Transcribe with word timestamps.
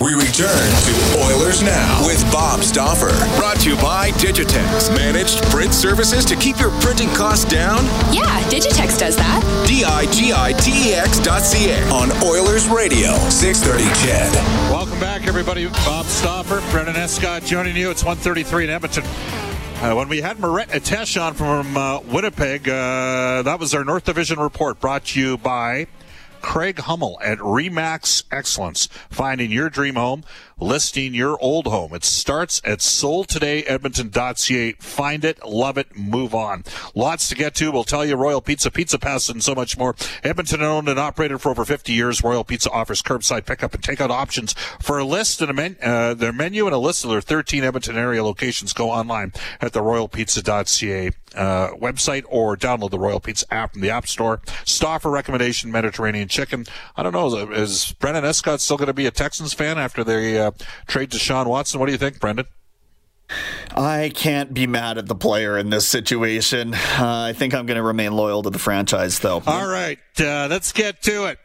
We 0.00 0.14
return 0.14 0.46
to 0.46 1.20
Oilers 1.26 1.60
Now 1.60 2.06
with 2.06 2.22
Bob 2.30 2.62
Stauffer. 2.62 3.08
Brought 3.36 3.58
to 3.62 3.70
you 3.70 3.76
by 3.78 4.12
Digitex. 4.12 4.94
Managed 4.94 5.42
print 5.50 5.74
services 5.74 6.24
to 6.26 6.36
keep 6.36 6.60
your 6.60 6.70
printing 6.80 7.08
costs 7.08 7.44
down? 7.44 7.84
Yeah, 8.14 8.40
Digitex 8.44 8.96
does 8.96 9.16
that. 9.16 9.42
D-I-G-I-T-E-X 9.66 11.18
dot 11.18 11.42
C-A 11.42 11.82
on 11.90 12.12
Oilers 12.22 12.68
Radio, 12.68 13.10
630 13.28 13.82
CHED. 14.06 14.34
Welcome 14.70 15.00
back, 15.00 15.26
everybody. 15.26 15.66
Bob 15.84 16.06
Stauffer, 16.06 16.60
Brendan 16.70 16.94
Escott 16.94 17.42
joining 17.42 17.74
you. 17.74 17.90
It's 17.90 18.04
133 18.04 18.64
in 18.64 18.70
Edmonton. 18.70 19.02
Uh, 19.82 19.94
when 19.96 20.08
we 20.08 20.20
had 20.20 20.38
Murat 20.38 20.72
Ates 20.72 21.16
on 21.16 21.34
from 21.34 21.76
uh, 21.76 21.98
Winnipeg, 22.02 22.68
uh, 22.68 23.42
that 23.42 23.58
was 23.58 23.74
our 23.74 23.84
North 23.84 24.04
Division 24.04 24.38
report 24.38 24.78
brought 24.78 25.06
to 25.06 25.20
you 25.20 25.38
by 25.38 25.88
Craig 26.40 26.78
Hummel 26.80 27.18
at 27.22 27.38
Remax 27.38 28.24
Excellence, 28.30 28.86
finding 29.10 29.50
your 29.50 29.70
dream 29.70 29.96
home, 29.96 30.24
listing 30.60 31.14
your 31.14 31.38
old 31.40 31.66
home. 31.66 31.94
It 31.94 32.04
starts 32.04 32.60
at 32.64 32.78
soldtodayedmonton.ca. 32.80 34.72
Find 34.72 35.24
it, 35.24 35.44
love 35.46 35.78
it, 35.78 35.96
move 35.96 36.34
on. 36.34 36.64
Lots 36.94 37.28
to 37.28 37.34
get 37.34 37.54
to. 37.56 37.70
We'll 37.70 37.84
tell 37.84 38.04
you 38.04 38.16
Royal 38.16 38.40
Pizza, 38.40 38.70
Pizza 38.70 38.98
Pass, 38.98 39.28
and 39.28 39.42
so 39.42 39.54
much 39.54 39.78
more. 39.78 39.94
Edmonton 40.22 40.62
owned 40.62 40.88
and 40.88 40.98
operated 40.98 41.40
for 41.40 41.50
over 41.50 41.64
50 41.64 41.92
years. 41.92 42.22
Royal 42.22 42.44
Pizza 42.44 42.70
offers 42.70 43.02
curbside 43.02 43.46
pickup 43.46 43.74
and 43.74 43.82
takeout 43.82 44.10
options. 44.10 44.54
For 44.80 44.98
a 44.98 45.04
list 45.04 45.40
and 45.40 45.50
a 45.50 45.54
men, 45.54 45.76
uh, 45.82 46.14
their 46.14 46.32
menu 46.32 46.66
and 46.66 46.74
a 46.74 46.78
list 46.78 47.04
of 47.04 47.10
their 47.10 47.20
13 47.20 47.64
Edmonton 47.64 47.96
area 47.96 48.22
locations, 48.24 48.72
go 48.72 48.90
online 48.90 49.32
at 49.60 49.72
the 49.72 49.80
royalpizza.ca 49.80 51.10
uh, 51.34 51.70
website 51.74 52.24
or 52.28 52.56
download 52.56 52.90
the 52.90 52.98
Royal 52.98 53.20
Pizza 53.20 53.46
app 53.52 53.72
from 53.72 53.82
the 53.82 53.90
App 53.90 54.06
Store. 54.06 54.40
Stauffer 54.64 55.10
recommendation 55.10 55.70
Mediterranean 55.70 56.28
chicken. 56.28 56.66
I 56.96 57.02
don't 57.02 57.12
know. 57.12 57.50
Is, 57.52 57.92
Brendan 57.98 58.24
Escott 58.24 58.60
still 58.60 58.76
going 58.76 58.88
to 58.88 58.94
be 58.94 59.06
a 59.06 59.10
Texans 59.10 59.52
fan 59.54 59.78
after 59.78 60.04
they 60.04 60.38
uh, 60.38 60.47
trade 60.86 61.10
Deshaun 61.10 61.46
Watson? 61.46 61.80
What 61.80 61.86
do 61.86 61.92
you 61.92 61.98
think, 61.98 62.20
Brendan? 62.20 62.46
I 63.76 64.10
can't 64.14 64.54
be 64.54 64.66
mad 64.66 64.98
at 64.98 65.06
the 65.06 65.14
player 65.14 65.58
in 65.58 65.70
this 65.70 65.86
situation. 65.86 66.74
Uh, 66.74 67.26
I 67.28 67.34
think 67.34 67.54
I'm 67.54 67.66
going 67.66 67.76
to 67.76 67.82
remain 67.82 68.12
loyal 68.12 68.42
to 68.42 68.50
the 68.50 68.58
franchise, 68.58 69.18
though. 69.18 69.42
All 69.46 69.68
right, 69.68 69.98
uh, 70.18 70.48
let's 70.48 70.72
get 70.72 71.02
to 71.02 71.26
it. 71.26 71.38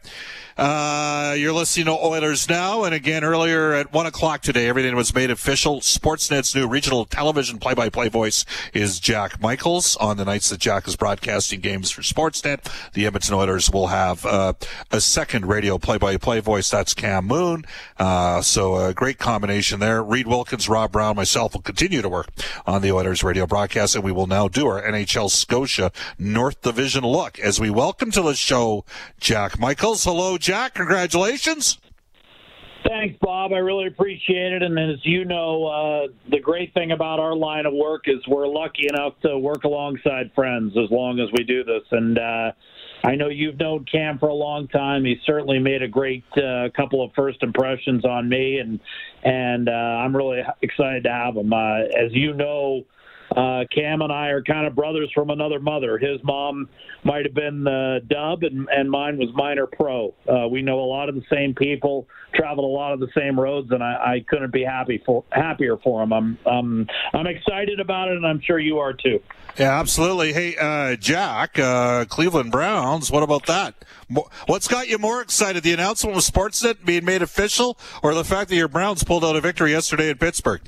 Uh, 0.56 1.34
you're 1.36 1.52
listening 1.52 1.86
to 1.86 1.92
Oilers 1.92 2.48
Now. 2.48 2.84
And 2.84 2.94
again, 2.94 3.24
earlier 3.24 3.72
at 3.72 3.92
1 3.92 4.06
o'clock 4.06 4.40
today, 4.40 4.68
everything 4.68 4.94
was 4.94 5.12
made 5.12 5.30
official. 5.30 5.80
Sportsnet's 5.80 6.54
new 6.54 6.68
regional 6.68 7.04
television 7.04 7.58
play 7.58 7.74
by 7.74 7.88
play 7.88 8.08
voice 8.08 8.44
is 8.72 9.00
Jack 9.00 9.40
Michaels. 9.40 9.96
On 9.96 10.16
the 10.16 10.24
nights 10.24 10.50
that 10.50 10.60
Jack 10.60 10.86
is 10.86 10.94
broadcasting 10.94 11.60
games 11.60 11.90
for 11.90 12.02
Sportsnet, 12.02 12.70
the 12.92 13.04
Edmonton 13.04 13.34
Oilers 13.34 13.68
will 13.68 13.88
have 13.88 14.24
uh, 14.24 14.52
a 14.92 15.00
second 15.00 15.46
radio 15.46 15.76
play 15.76 15.98
by 15.98 16.16
play 16.16 16.38
voice. 16.38 16.70
That's 16.70 16.94
Cam 16.94 17.26
Moon. 17.26 17.64
Uh, 17.98 18.40
so 18.40 18.76
a 18.76 18.94
great 18.94 19.18
combination 19.18 19.80
there. 19.80 20.04
Reed 20.04 20.28
Wilkins, 20.28 20.68
Rob 20.68 20.92
Brown, 20.92 21.16
myself 21.16 21.54
will 21.54 21.62
continue 21.62 22.00
to 22.00 22.08
work 22.08 22.28
on 22.64 22.80
the 22.80 22.92
Oilers 22.92 23.24
radio 23.24 23.44
broadcast, 23.44 23.96
and 23.96 24.04
we 24.04 24.12
will 24.12 24.28
now 24.28 24.46
do 24.46 24.68
our 24.68 24.80
NHL 24.80 25.30
Scotia 25.30 25.90
North 26.16 26.62
Division 26.62 27.02
look 27.02 27.40
as 27.40 27.58
we 27.58 27.70
welcome 27.70 28.12
to 28.12 28.22
the 28.22 28.34
show 28.34 28.84
Jack 29.18 29.58
Michaels. 29.58 30.04
Hello, 30.04 30.38
Jack. 30.44 30.74
Congratulations. 30.74 31.78
Thanks, 32.86 33.16
Bob. 33.22 33.54
I 33.54 33.58
really 33.58 33.86
appreciate 33.86 34.52
it. 34.52 34.62
And 34.62 34.78
as 34.78 34.98
you 35.04 35.24
know, 35.24 35.64
uh, 35.64 36.12
the 36.30 36.38
great 36.38 36.74
thing 36.74 36.92
about 36.92 37.18
our 37.18 37.34
line 37.34 37.64
of 37.64 37.72
work 37.72 38.02
is 38.06 38.18
we're 38.28 38.46
lucky 38.46 38.86
enough 38.86 39.14
to 39.22 39.38
work 39.38 39.64
alongside 39.64 40.30
friends 40.34 40.74
as 40.76 40.90
long 40.90 41.18
as 41.18 41.28
we 41.32 41.44
do 41.44 41.64
this. 41.64 41.82
And 41.92 42.18
uh, 42.18 42.52
I 43.04 43.14
know 43.16 43.28
you've 43.28 43.58
known 43.58 43.86
Cam 43.90 44.18
for 44.18 44.28
a 44.28 44.34
long 44.34 44.68
time. 44.68 45.06
He 45.06 45.16
certainly 45.24 45.58
made 45.58 45.80
a 45.80 45.88
great 45.88 46.24
uh, 46.36 46.68
couple 46.76 47.02
of 47.02 47.10
first 47.14 47.42
impressions 47.42 48.04
on 48.04 48.28
me, 48.28 48.58
and 48.58 48.80
and 49.22 49.68
uh, 49.70 49.72
I'm 49.72 50.14
really 50.14 50.42
excited 50.60 51.04
to 51.04 51.10
have 51.10 51.36
him. 51.36 51.54
Uh, 51.54 51.84
as 51.98 52.12
you 52.12 52.34
know, 52.34 52.84
uh, 53.36 53.64
Cam 53.74 54.02
and 54.02 54.12
I 54.12 54.28
are 54.28 54.42
kind 54.42 54.66
of 54.66 54.74
brothers 54.74 55.10
from 55.14 55.30
another 55.30 55.58
mother. 55.58 55.98
His 55.98 56.22
mom 56.22 56.68
might 57.02 57.24
have 57.24 57.34
been 57.34 57.66
uh, 57.66 58.00
Dub, 58.08 58.42
and, 58.42 58.68
and 58.70 58.90
mine 58.90 59.18
was 59.18 59.28
Minor 59.34 59.66
Pro. 59.66 60.14
Uh, 60.28 60.48
we 60.48 60.62
know 60.62 60.80
a 60.80 60.86
lot 60.86 61.08
of 61.08 61.14
the 61.14 61.24
same 61.32 61.54
people, 61.54 62.06
traveled 62.34 62.64
a 62.64 62.68
lot 62.68 62.92
of 62.92 63.00
the 63.00 63.08
same 63.16 63.38
roads, 63.38 63.70
and 63.70 63.82
I, 63.82 64.14
I 64.16 64.24
couldn't 64.28 64.52
be 64.52 64.64
happy 64.64 65.02
for 65.04 65.24
happier 65.30 65.76
for 65.78 66.02
him. 66.02 66.12
I'm 66.12 66.38
um, 66.46 66.86
I'm 67.12 67.26
excited 67.26 67.80
about 67.80 68.08
it, 68.08 68.16
and 68.16 68.26
I'm 68.26 68.40
sure 68.40 68.58
you 68.58 68.78
are 68.78 68.92
too. 68.92 69.20
Yeah, 69.58 69.78
absolutely. 69.78 70.32
Hey, 70.32 70.56
uh, 70.56 70.96
Jack, 70.96 71.58
uh, 71.58 72.04
Cleveland 72.06 72.50
Browns. 72.50 73.10
What 73.10 73.22
about 73.22 73.46
that? 73.46 73.74
What's 74.46 74.68
got 74.68 74.88
you 74.88 74.98
more 74.98 75.22
excited? 75.22 75.62
The 75.62 75.72
announcement 75.72 76.16
of 76.16 76.22
Sportsnet 76.22 76.84
being 76.84 77.04
made 77.04 77.22
official, 77.22 77.78
or 78.02 78.14
the 78.14 78.24
fact 78.24 78.50
that 78.50 78.56
your 78.56 78.68
Browns 78.68 79.04
pulled 79.04 79.24
out 79.24 79.36
a 79.36 79.40
victory 79.40 79.72
yesterday 79.72 80.10
in 80.10 80.18
Pittsburgh? 80.18 80.60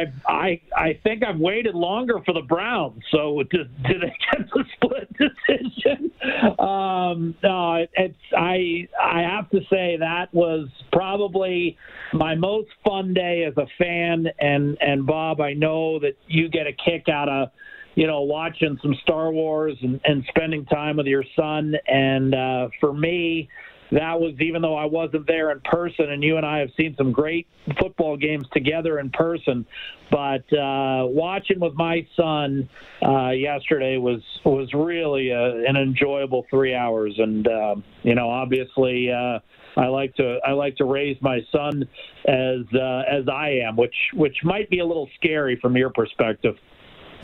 I. 0.00 0.04
I 0.26 0.60
I 0.76 1.00
think 1.02 1.22
I've 1.24 1.38
waited 1.38 1.74
longer 1.74 2.20
for 2.24 2.32
the 2.32 2.42
Browns. 2.42 3.02
So 3.10 3.42
do, 3.50 3.64
do 3.64 3.98
they 3.98 4.14
get 4.32 4.48
the 4.52 4.64
split 4.74 5.08
decision? 5.18 6.10
Um, 6.58 7.34
no, 7.42 7.86
it's 7.94 8.14
I 8.36 8.88
I 9.00 9.20
have 9.22 9.50
to 9.50 9.60
say 9.70 9.96
that 9.98 10.32
was 10.32 10.68
probably 10.92 11.76
my 12.12 12.34
most 12.34 12.68
fun 12.84 13.14
day 13.14 13.44
as 13.44 13.54
a 13.56 13.66
fan. 13.78 14.26
And 14.38 14.76
and 14.80 15.06
Bob, 15.06 15.40
I 15.40 15.52
know 15.52 15.98
that 16.00 16.16
you 16.26 16.48
get 16.48 16.66
a 16.66 16.72
kick 16.72 17.08
out 17.08 17.28
of 17.28 17.48
you 17.94 18.06
know 18.06 18.22
watching 18.22 18.78
some 18.82 18.94
Star 19.02 19.32
Wars 19.32 19.76
and, 19.82 20.00
and 20.04 20.24
spending 20.28 20.64
time 20.66 20.96
with 20.96 21.06
your 21.06 21.24
son. 21.36 21.74
And 21.86 22.34
uh, 22.34 22.68
for 22.80 22.92
me 22.92 23.48
that 23.92 24.20
was 24.20 24.34
even 24.40 24.62
though 24.62 24.76
I 24.76 24.86
wasn't 24.86 25.26
there 25.26 25.50
in 25.50 25.60
person, 25.60 26.10
and 26.10 26.22
you 26.22 26.36
and 26.36 26.46
I 26.46 26.58
have 26.58 26.70
seen 26.76 26.94
some 26.96 27.12
great 27.12 27.46
football 27.78 28.16
games 28.16 28.46
together 28.52 28.98
in 28.98 29.10
person. 29.10 29.66
But 30.10 30.50
uh, 30.52 31.06
watching 31.06 31.60
with 31.60 31.74
my 31.74 32.06
son 32.16 32.68
uh, 33.02 33.30
yesterday 33.30 33.96
was 33.96 34.22
was 34.44 34.72
really 34.74 35.30
a, 35.30 35.64
an 35.64 35.76
enjoyable 35.76 36.46
three 36.50 36.74
hours, 36.74 37.14
and 37.18 37.46
uh, 37.46 37.76
you 38.02 38.14
know, 38.14 38.30
obviously. 38.30 39.10
Uh, 39.10 39.40
I 39.76 39.88
like 39.88 40.14
to 40.16 40.38
I 40.46 40.52
like 40.52 40.76
to 40.76 40.84
raise 40.84 41.16
my 41.20 41.40
son 41.50 41.88
as 42.28 42.60
uh, 42.72 43.02
as 43.10 43.28
I 43.28 43.60
am, 43.66 43.74
which 43.76 43.94
which 44.12 44.36
might 44.44 44.70
be 44.70 44.78
a 44.78 44.86
little 44.86 45.10
scary 45.16 45.58
from 45.60 45.76
your 45.76 45.90
perspective. 45.90 46.56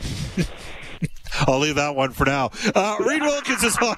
I'll 1.47 1.59
leave 1.59 1.75
that 1.75 1.95
one 1.95 2.11
for 2.11 2.25
now. 2.25 2.51
Uh, 2.75 2.97
Reed 2.99 3.21
Wilkins 3.21 3.63
is 3.63 3.77
on. 3.77 3.95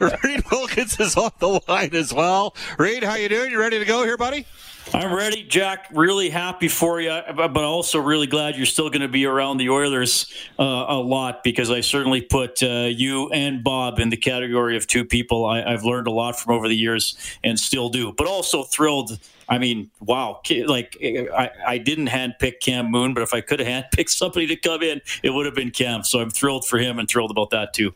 Reed 0.24 0.42
Wilkins 0.50 0.98
is 1.00 1.16
on 1.16 1.30
the 1.38 1.60
line 1.68 1.94
as 1.94 2.12
well. 2.12 2.54
Reed, 2.78 3.02
how 3.02 3.14
you 3.14 3.28
doing? 3.28 3.50
You 3.50 3.58
ready 3.58 3.78
to 3.78 3.84
go 3.84 4.04
here, 4.04 4.16
buddy? 4.16 4.46
I'm 4.92 5.12
ready, 5.14 5.44
Jack. 5.44 5.86
Really 5.92 6.30
happy 6.30 6.66
for 6.66 7.00
you, 7.00 7.16
but 7.36 7.56
also 7.56 8.00
really 8.00 8.26
glad 8.26 8.56
you're 8.56 8.66
still 8.66 8.90
going 8.90 9.02
to 9.02 9.08
be 9.08 9.24
around 9.24 9.58
the 9.58 9.70
Oilers 9.70 10.32
uh, 10.58 10.64
a 10.88 10.98
lot 10.98 11.44
because 11.44 11.70
I 11.70 11.80
certainly 11.80 12.20
put 12.20 12.60
uh, 12.62 12.88
you 12.90 13.28
and 13.30 13.62
Bob 13.62 14.00
in 14.00 14.08
the 14.08 14.16
category 14.16 14.76
of 14.76 14.88
two 14.88 15.04
people 15.04 15.46
I, 15.46 15.70
have 15.70 15.84
learned 15.84 16.08
a 16.08 16.10
lot 16.10 16.40
from 16.40 16.54
over 16.54 16.66
the 16.66 16.76
years 16.76 17.16
and 17.44 17.58
still 17.58 17.88
do. 17.88 18.12
But 18.12 18.26
also 18.26 18.64
thrilled. 18.64 19.18
I 19.50 19.58
mean, 19.58 19.90
wow! 20.00 20.40
Like 20.66 20.96
I, 21.02 21.50
I 21.66 21.78
didn't 21.78 22.06
handpick 22.06 22.60
Cam 22.60 22.88
Moon, 22.90 23.12
but 23.12 23.24
if 23.24 23.34
I 23.34 23.40
could 23.40 23.58
have 23.58 23.68
handpicked 23.68 24.10
somebody 24.10 24.46
to 24.46 24.56
come 24.56 24.82
in, 24.82 25.00
it 25.24 25.30
would 25.30 25.44
have 25.44 25.56
been 25.56 25.72
Cam. 25.72 26.04
So 26.04 26.20
I'm 26.20 26.30
thrilled 26.30 26.66
for 26.66 26.78
him 26.78 27.00
and 27.00 27.08
thrilled 27.08 27.32
about 27.32 27.50
that 27.50 27.74
too. 27.74 27.92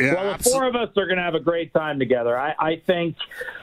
Yeah, 0.00 0.14
well, 0.14 0.38
the 0.38 0.42
four 0.42 0.66
of 0.66 0.74
us 0.74 0.88
are 0.96 1.06
going 1.06 1.18
to 1.18 1.22
have 1.22 1.34
a 1.34 1.40
great 1.40 1.74
time 1.74 1.98
together. 1.98 2.38
I, 2.38 2.54
I 2.58 2.82
think 2.86 3.14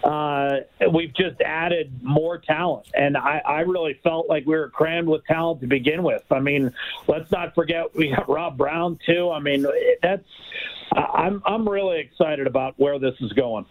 uh, 0.04 0.58
we've 0.94 1.14
just 1.16 1.42
added 1.42 1.92
more 2.04 2.38
talent, 2.38 2.88
and 2.94 3.18
I, 3.18 3.42
I 3.44 3.62
really 3.62 4.00
felt 4.04 4.30
like 4.30 4.46
we 4.46 4.56
were 4.56 4.70
crammed 4.70 5.08
with 5.08 5.26
talent 5.26 5.62
to 5.62 5.68
begin 5.68 6.04
with. 6.04 6.24
I 6.30 6.40
mean, 6.40 6.72
let's 7.08 7.32
not 7.32 7.56
forget 7.56 7.96
we 7.96 8.10
got 8.10 8.30
Rob 8.30 8.58
Brown 8.58 9.00
too. 9.06 9.32
I 9.32 9.40
mean, 9.40 9.66
that's 10.04 10.24
I'm 10.94 11.42
I'm 11.46 11.68
really 11.68 12.00
excited 12.00 12.46
about 12.46 12.76
where 12.78 13.00
this 13.00 13.16
is 13.22 13.34
going. 13.34 13.66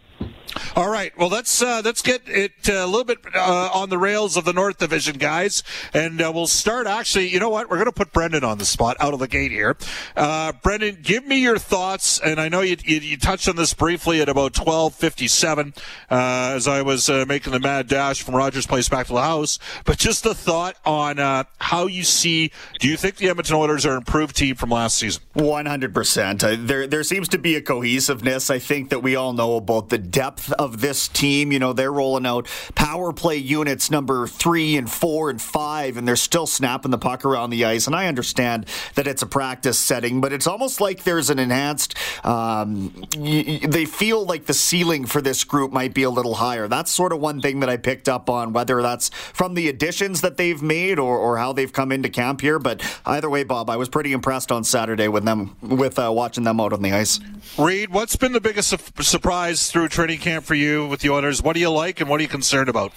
All 0.75 0.89
right. 0.89 1.17
Well, 1.17 1.29
let's 1.29 1.61
uh, 1.61 1.81
let's 1.83 2.01
get 2.01 2.21
it 2.27 2.69
uh, 2.69 2.73
a 2.73 2.85
little 2.85 3.03
bit 3.03 3.19
uh, 3.33 3.69
on 3.73 3.89
the 3.89 3.97
rails 3.97 4.37
of 4.37 4.45
the 4.45 4.53
North 4.53 4.77
Division, 4.77 5.17
guys, 5.17 5.63
and 5.93 6.21
uh, 6.21 6.31
we'll 6.33 6.47
start. 6.47 6.87
Actually, 6.87 7.29
you 7.29 7.39
know 7.39 7.49
what? 7.49 7.69
We're 7.69 7.77
going 7.77 7.87
to 7.87 7.91
put 7.91 8.13
Brendan 8.13 8.43
on 8.43 8.57
the 8.57 8.65
spot 8.65 8.97
out 8.99 9.13
of 9.13 9.19
the 9.19 9.27
gate 9.27 9.51
here. 9.51 9.75
Uh, 10.15 10.53
Brendan, 10.61 10.99
give 11.01 11.25
me 11.25 11.41
your 11.41 11.57
thoughts, 11.57 12.19
and 12.19 12.39
I 12.39 12.49
know 12.49 12.61
you, 12.61 12.77
you, 12.83 12.99
you 12.99 13.17
touched 13.17 13.47
on 13.47 13.55
this 13.55 13.73
briefly 13.73 14.21
at 14.21 14.29
about 14.29 14.53
twelve 14.53 14.93
fifty 14.95 15.27
seven 15.27 15.73
uh, 16.11 16.53
as 16.55 16.67
I 16.67 16.81
was 16.81 17.09
making 17.09 17.53
the 17.53 17.59
mad 17.59 17.87
dash 17.87 18.21
from 18.21 18.35
Rogers 18.35 18.67
Place 18.67 18.87
back 18.89 19.07
to 19.07 19.13
the 19.13 19.21
house. 19.21 19.59
But 19.85 19.97
just 19.97 20.25
a 20.25 20.33
thought 20.33 20.75
on 20.85 21.17
how 21.57 21.87
you 21.87 22.03
see. 22.03 22.51
Do 22.79 22.87
you 22.87 22.97
think 22.97 23.15
the 23.15 23.29
Edmonton 23.29 23.55
Oilers 23.55 23.85
are 23.85 23.91
an 23.91 23.97
improved 23.97 24.35
team 24.35 24.55
from 24.55 24.69
last 24.69 24.97
season? 24.97 25.23
One 25.33 25.65
hundred 25.65 25.93
percent. 25.93 26.41
There 26.41 26.87
there 26.87 27.03
seems 27.03 27.27
to 27.29 27.37
be 27.37 27.55
a 27.55 27.61
cohesiveness. 27.61 28.49
I 28.49 28.59
think 28.59 28.89
that 28.89 29.01
we 29.01 29.15
all 29.15 29.33
know 29.33 29.55
about 29.55 29.89
the 29.89 29.97
depth 29.97 30.51
of 30.59 30.81
this 30.81 31.07
team. 31.07 31.51
You 31.51 31.57
know, 31.57 31.73
they're 31.73 31.91
rolling 31.91 32.27
out 32.27 32.47
power 32.75 33.11
play 33.11 33.37
units 33.37 33.89
number 33.89 34.27
three 34.27 34.77
and 34.77 34.89
four 34.91 35.31
and 35.31 35.41
five, 35.41 35.97
and 35.97 36.07
they're 36.07 36.15
still 36.15 36.45
snapping 36.45 36.91
the 36.91 36.97
puck 36.99 37.25
around 37.25 37.49
the 37.49 37.65
ice. 37.65 37.87
And 37.87 37.95
I 37.95 38.05
understand 38.07 38.67
that 38.95 39.07
it's 39.07 39.23
a 39.23 39.25
practice 39.25 39.79
setting, 39.79 40.21
but 40.21 40.33
it's 40.33 40.45
almost 40.45 40.79
like 40.81 41.03
there's 41.03 41.29
an 41.31 41.39
enhanced. 41.39 41.95
Um, 42.25 42.93
y- 43.17 43.61
they 43.63 43.85
feel 43.85 44.25
like 44.25 44.45
the 44.45 44.53
ceiling 44.53 45.05
for 45.05 45.21
this 45.21 45.43
group 45.43 45.71
might 45.71 45.93
be 45.93 46.03
a 46.03 46.09
little 46.09 46.35
higher. 46.35 46.67
That's 46.67 46.91
sort 46.91 47.13
of 47.13 47.19
one 47.19 47.41
thing 47.41 47.61
that 47.61 47.69
I 47.69 47.77
picked 47.77 48.09
up 48.09 48.29
on, 48.29 48.53
whether 48.53 48.81
that's 48.81 49.09
from 49.09 49.53
the 49.53 49.69
additions 49.69 50.21
that 50.21 50.37
they've 50.37 50.61
made 50.61 50.99
or, 50.99 51.17
or 51.17 51.37
how 51.37 51.53
they've 51.53 51.71
come 51.71 51.91
into 51.91 52.09
camp 52.09 52.41
here. 52.41 52.59
But 52.59 52.81
either 53.05 53.29
way, 53.29 53.43
Bob, 53.43 53.69
I 53.69 53.77
was 53.77 53.87
pretty 53.87 54.11
impressed 54.11 54.51
on 54.51 54.63
Saturday 54.65 55.07
with 55.07 55.23
them, 55.23 55.55
with 55.61 55.97
uh, 55.97 56.11
watching 56.13 56.43
them 56.43 56.59
out 56.59 56.73
on 56.73 56.81
the 56.81 56.91
ice. 56.91 57.19
Reed, 57.57 57.89
what's 57.89 58.15
been 58.17 58.33
the 58.33 58.41
biggest 58.41 58.69
su- 58.69 59.03
surprise 59.03 59.71
through 59.71 59.87
training 59.87 60.19
camp 60.19 60.48
for 60.49 60.55
you 60.55 60.87
with 60.87 61.01
the 61.01 61.11
Oilers? 61.11 61.43
What 61.43 61.53
do 61.53 61.59
you 61.59 61.69
like 61.69 62.01
and 62.01 62.09
what 62.09 62.19
are 62.19 62.23
you 62.23 62.27
concerned 62.27 62.69
about? 62.69 62.91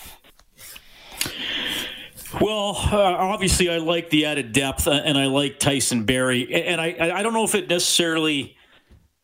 Well, 2.41 2.75
uh, 2.91 2.97
obviously, 2.97 3.69
I 3.69 3.77
like 3.77 4.09
the 4.09 4.25
added 4.25 4.55
depth, 4.55 4.89
uh, 4.89 4.93
and 4.93 5.19
I 5.19 5.27
like 5.27 5.59
Tyson 5.59 6.05
Barrie, 6.05 6.51
and 6.51 6.81
I 6.81 7.19
I 7.19 7.23
don't 7.23 7.35
know 7.35 7.45
if 7.45 7.55
it 7.55 7.69
necessarily 7.69 8.57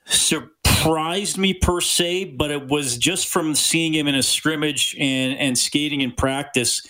surprised 0.05 1.39
me 1.39 1.55
per 1.55 1.81
se, 1.81 2.25
but 2.37 2.51
it 2.51 2.69
was 2.69 2.99
just 2.99 3.29
from 3.29 3.55
seeing 3.55 3.95
him 3.95 4.07
in 4.09 4.15
a 4.15 4.23
scrimmage 4.23 4.95
and 4.99 5.39
and 5.39 5.57
skating 5.57 6.03
in 6.03 6.13
practice. 6.13 6.87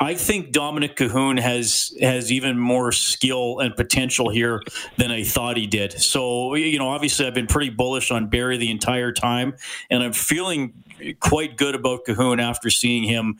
I 0.00 0.14
think 0.14 0.52
Dominic 0.52 0.96
Kahun 0.96 1.40
has 1.40 1.92
has 2.00 2.30
even 2.30 2.58
more 2.58 2.92
skill 2.92 3.58
and 3.58 3.74
potential 3.74 4.30
here 4.30 4.62
than 4.96 5.10
I 5.10 5.24
thought 5.24 5.56
he 5.56 5.66
did. 5.66 5.92
So, 5.92 6.54
you 6.54 6.78
know, 6.78 6.88
obviously 6.88 7.26
I've 7.26 7.34
been 7.34 7.48
pretty 7.48 7.70
bullish 7.70 8.10
on 8.12 8.28
Barrie 8.28 8.58
the 8.58 8.70
entire 8.70 9.10
time, 9.10 9.56
and 9.90 10.02
I'm 10.02 10.12
feeling 10.12 10.84
quite 11.20 11.56
good 11.56 11.74
about 11.74 12.04
Kahun 12.04 12.40
after 12.40 12.70
seeing 12.70 13.04
him 13.04 13.38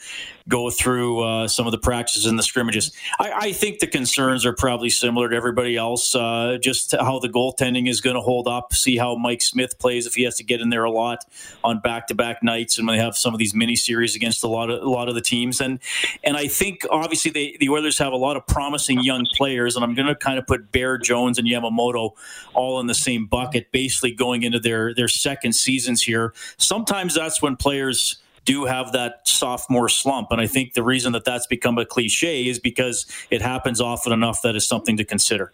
go 0.49 0.71
through 0.71 1.21
uh, 1.21 1.49
some 1.49 1.67
of 1.67 1.73
the 1.73 1.79
practices 1.79 2.25
and 2.27 2.39
the 2.39 2.43
scrimmages. 2.43 2.93
I, 3.21 3.33
I, 3.33 3.53
think 3.53 3.81
the 3.81 3.87
concerns 3.87 4.47
are 4.47 4.55
probably 4.55 4.89
similar 4.89 5.29
to 5.29 5.37
everybody 5.37 5.77
else. 5.77 6.15
Uh, 6.15 6.57
just 6.61 6.93
how 6.93 7.19
the 7.19 7.29
goaltending 7.29 7.89
is 7.89 8.01
going 8.01 8.17
to 8.17 8.23
hold 8.23 8.49
up. 8.49 8.73
See 8.73 8.97
how 8.97 9.15
Mike 9.17 9.43
Smith 9.43 9.79
plays 9.79 10.07
if 10.07 10.15
he 10.15 10.23
has 10.23 10.37
to 10.37 10.45
get 10.45 10.61
in 10.61 10.71
there 10.71 10.85
a 10.85 10.91
lot 10.91 11.25
on 11.63 11.81
back-to-back 11.81 12.43
nights, 12.43 12.79
and 12.79 12.87
when 12.87 12.97
they 12.97 13.03
have 13.03 13.17
some 13.17 13.35
of 13.35 13.39
these 13.39 13.55
mini 13.55 13.77
series 13.77 14.17
against 14.17 14.43
a 14.43 14.49
lot 14.49 14.71
of 14.71 14.83
a 14.83 14.89
lot 14.89 15.09
of 15.09 15.15
the 15.15 15.21
teams. 15.21 15.61
And 15.61 15.81
and 16.25 16.37
I 16.37 16.49
think 16.49 16.87
obviously 16.91 17.31
they, 17.31 17.57
the 17.61 17.69
Oilers 17.69 17.99
have 17.99 18.13
a 18.13 18.17
lot 18.17 18.37
of 18.37 18.47
promising 18.47 19.03
young 19.03 19.27
players, 19.35 19.77
and 19.77 19.85
I'm 19.85 19.95
going 19.95 20.09
to 20.09 20.15
kind 20.15 20.39
of 20.39 20.47
put 20.47 20.73
Bear 20.73 20.97
Jones 20.97 21.39
and 21.39 21.47
Yamamoto 21.47 22.13
all 22.55 22.81
in 22.81 22.87
the 22.87 22.95
same 22.95 23.27
bucket, 23.27 23.71
basically 23.71 24.13
going 24.13 24.45
into 24.45 24.59
their 24.59 24.95
their 24.95 25.09
second 25.09 25.53
seasons 25.53 26.03
here. 26.03 26.33
Sometimes 26.57 27.15
that's 27.15 27.43
when 27.43 27.48
players 27.56 28.19
do 28.45 28.65
have 28.65 28.93
that 28.93 29.29
sophomore 29.29 29.89
slump. 29.89 30.29
And 30.31 30.41
I 30.41 30.47
think 30.47 30.73
the 30.73 30.83
reason 30.83 31.12
that 31.12 31.25
that's 31.25 31.47
become 31.47 31.77
a 31.77 31.85
cliche 31.85 32.47
is 32.47 32.59
because 32.59 33.06
it 33.31 33.43
happens 33.43 33.81
often 33.81 34.12
enough 34.12 34.41
that 34.43 34.56
is 34.56 34.67
something 34.67 34.97
to 34.97 35.05
consider. 35.05 35.53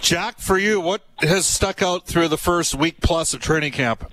Jack, 0.00 0.38
for 0.38 0.58
you, 0.58 0.80
what 0.80 1.02
has 1.20 1.46
stuck 1.46 1.82
out 1.82 2.06
through 2.06 2.28
the 2.28 2.36
first 2.36 2.74
week 2.74 3.00
plus 3.00 3.32
of 3.32 3.40
training 3.40 3.72
camp? 3.72 4.10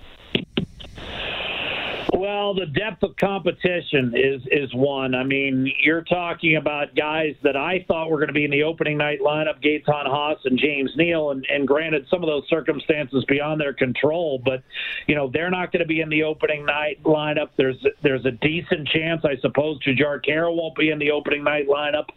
Well, 2.15 2.53
the 2.53 2.67
depth 2.67 3.01
of 3.01 3.17
competition 3.17 4.13
is 4.15 4.43
is 4.51 4.71
one. 4.75 5.15
I 5.15 5.23
mean, 5.23 5.73
you're 5.81 6.03
talking 6.03 6.57
about 6.57 6.93
guys 6.93 7.33
that 7.41 7.57
I 7.57 7.83
thought 7.87 8.11
were 8.11 8.17
going 8.17 8.27
to 8.27 8.33
be 8.33 8.45
in 8.45 8.51
the 8.51 8.61
opening 8.61 8.99
night 8.99 9.19
lineup: 9.19 9.63
Gaetan 9.63 10.05
Haas 10.05 10.37
and 10.45 10.59
James 10.59 10.91
Neal. 10.95 11.31
And, 11.31 11.43
and 11.49 11.67
granted, 11.67 12.05
some 12.11 12.21
of 12.21 12.27
those 12.27 12.47
circumstances 12.49 13.25
beyond 13.27 13.59
their 13.59 13.73
control, 13.73 14.39
but 14.45 14.61
you 15.07 15.15
know 15.15 15.27
they're 15.33 15.49
not 15.49 15.71
going 15.71 15.79
to 15.79 15.87
be 15.87 16.01
in 16.01 16.09
the 16.09 16.21
opening 16.21 16.67
night 16.67 17.01
lineup. 17.01 17.49
There's 17.57 17.83
there's 18.03 18.25
a 18.27 18.31
decent 18.31 18.87
chance, 18.89 19.25
I 19.25 19.37
suppose, 19.37 19.79
Jujhar 19.79 20.23
Khaira 20.23 20.55
won't 20.55 20.75
be 20.75 20.91
in 20.91 20.99
the 20.99 21.09
opening 21.09 21.43
night 21.43 21.67
lineup. 21.67 22.09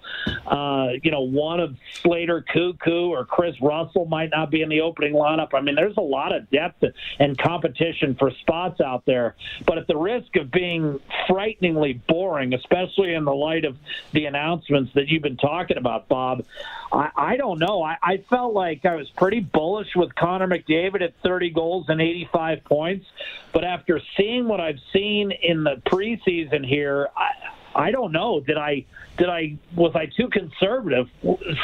Uh, 0.46 0.92
you 1.02 1.10
know, 1.10 1.22
one 1.22 1.58
of 1.58 1.74
Slater 1.94 2.44
Koekkoek 2.54 3.08
or 3.08 3.24
Chris 3.24 3.54
Russell 3.62 4.04
might 4.04 4.28
not 4.28 4.50
be 4.50 4.60
in 4.60 4.68
the 4.68 4.82
opening 4.82 5.14
lineup. 5.14 5.54
I 5.54 5.62
mean, 5.62 5.74
there's 5.74 5.96
a 5.96 6.02
lot 6.02 6.34
of 6.34 6.50
depth 6.50 6.84
and 7.18 7.38
competition 7.38 8.14
for 8.18 8.30
spots 8.42 8.82
out 8.82 9.06
there, 9.06 9.36
but 9.64 9.85
the 9.86 9.96
risk 9.96 10.36
of 10.36 10.50
being 10.50 11.00
frighteningly 11.26 11.94
boring, 12.08 12.54
especially 12.54 13.14
in 13.14 13.24
the 13.24 13.34
light 13.34 13.64
of 13.64 13.76
the 14.12 14.26
announcements 14.26 14.92
that 14.94 15.08
you've 15.08 15.22
been 15.22 15.36
talking 15.36 15.76
about, 15.76 16.08
Bob. 16.08 16.44
I, 16.92 17.10
I 17.16 17.36
don't 17.36 17.58
know. 17.58 17.82
I, 17.82 17.96
I 18.02 18.16
felt 18.30 18.54
like 18.54 18.84
I 18.84 18.94
was 18.94 19.08
pretty 19.10 19.40
bullish 19.40 19.94
with 19.96 20.14
Connor 20.14 20.46
McDavid 20.46 21.02
at 21.02 21.14
30 21.22 21.50
goals 21.50 21.86
and 21.88 22.00
85 22.00 22.64
points, 22.64 23.06
but 23.52 23.64
after 23.64 24.00
seeing 24.16 24.48
what 24.48 24.60
I've 24.60 24.80
seen 24.92 25.30
in 25.30 25.64
the 25.64 25.82
preseason 25.86 26.66
here, 26.66 27.08
I, 27.16 27.30
I 27.74 27.90
don't 27.90 28.12
know. 28.12 28.40
Did 28.40 28.56
I 28.56 28.84
did 29.16 29.28
I 29.28 29.56
was 29.74 29.92
I 29.94 30.06
too 30.06 30.28
conservative, 30.28 31.08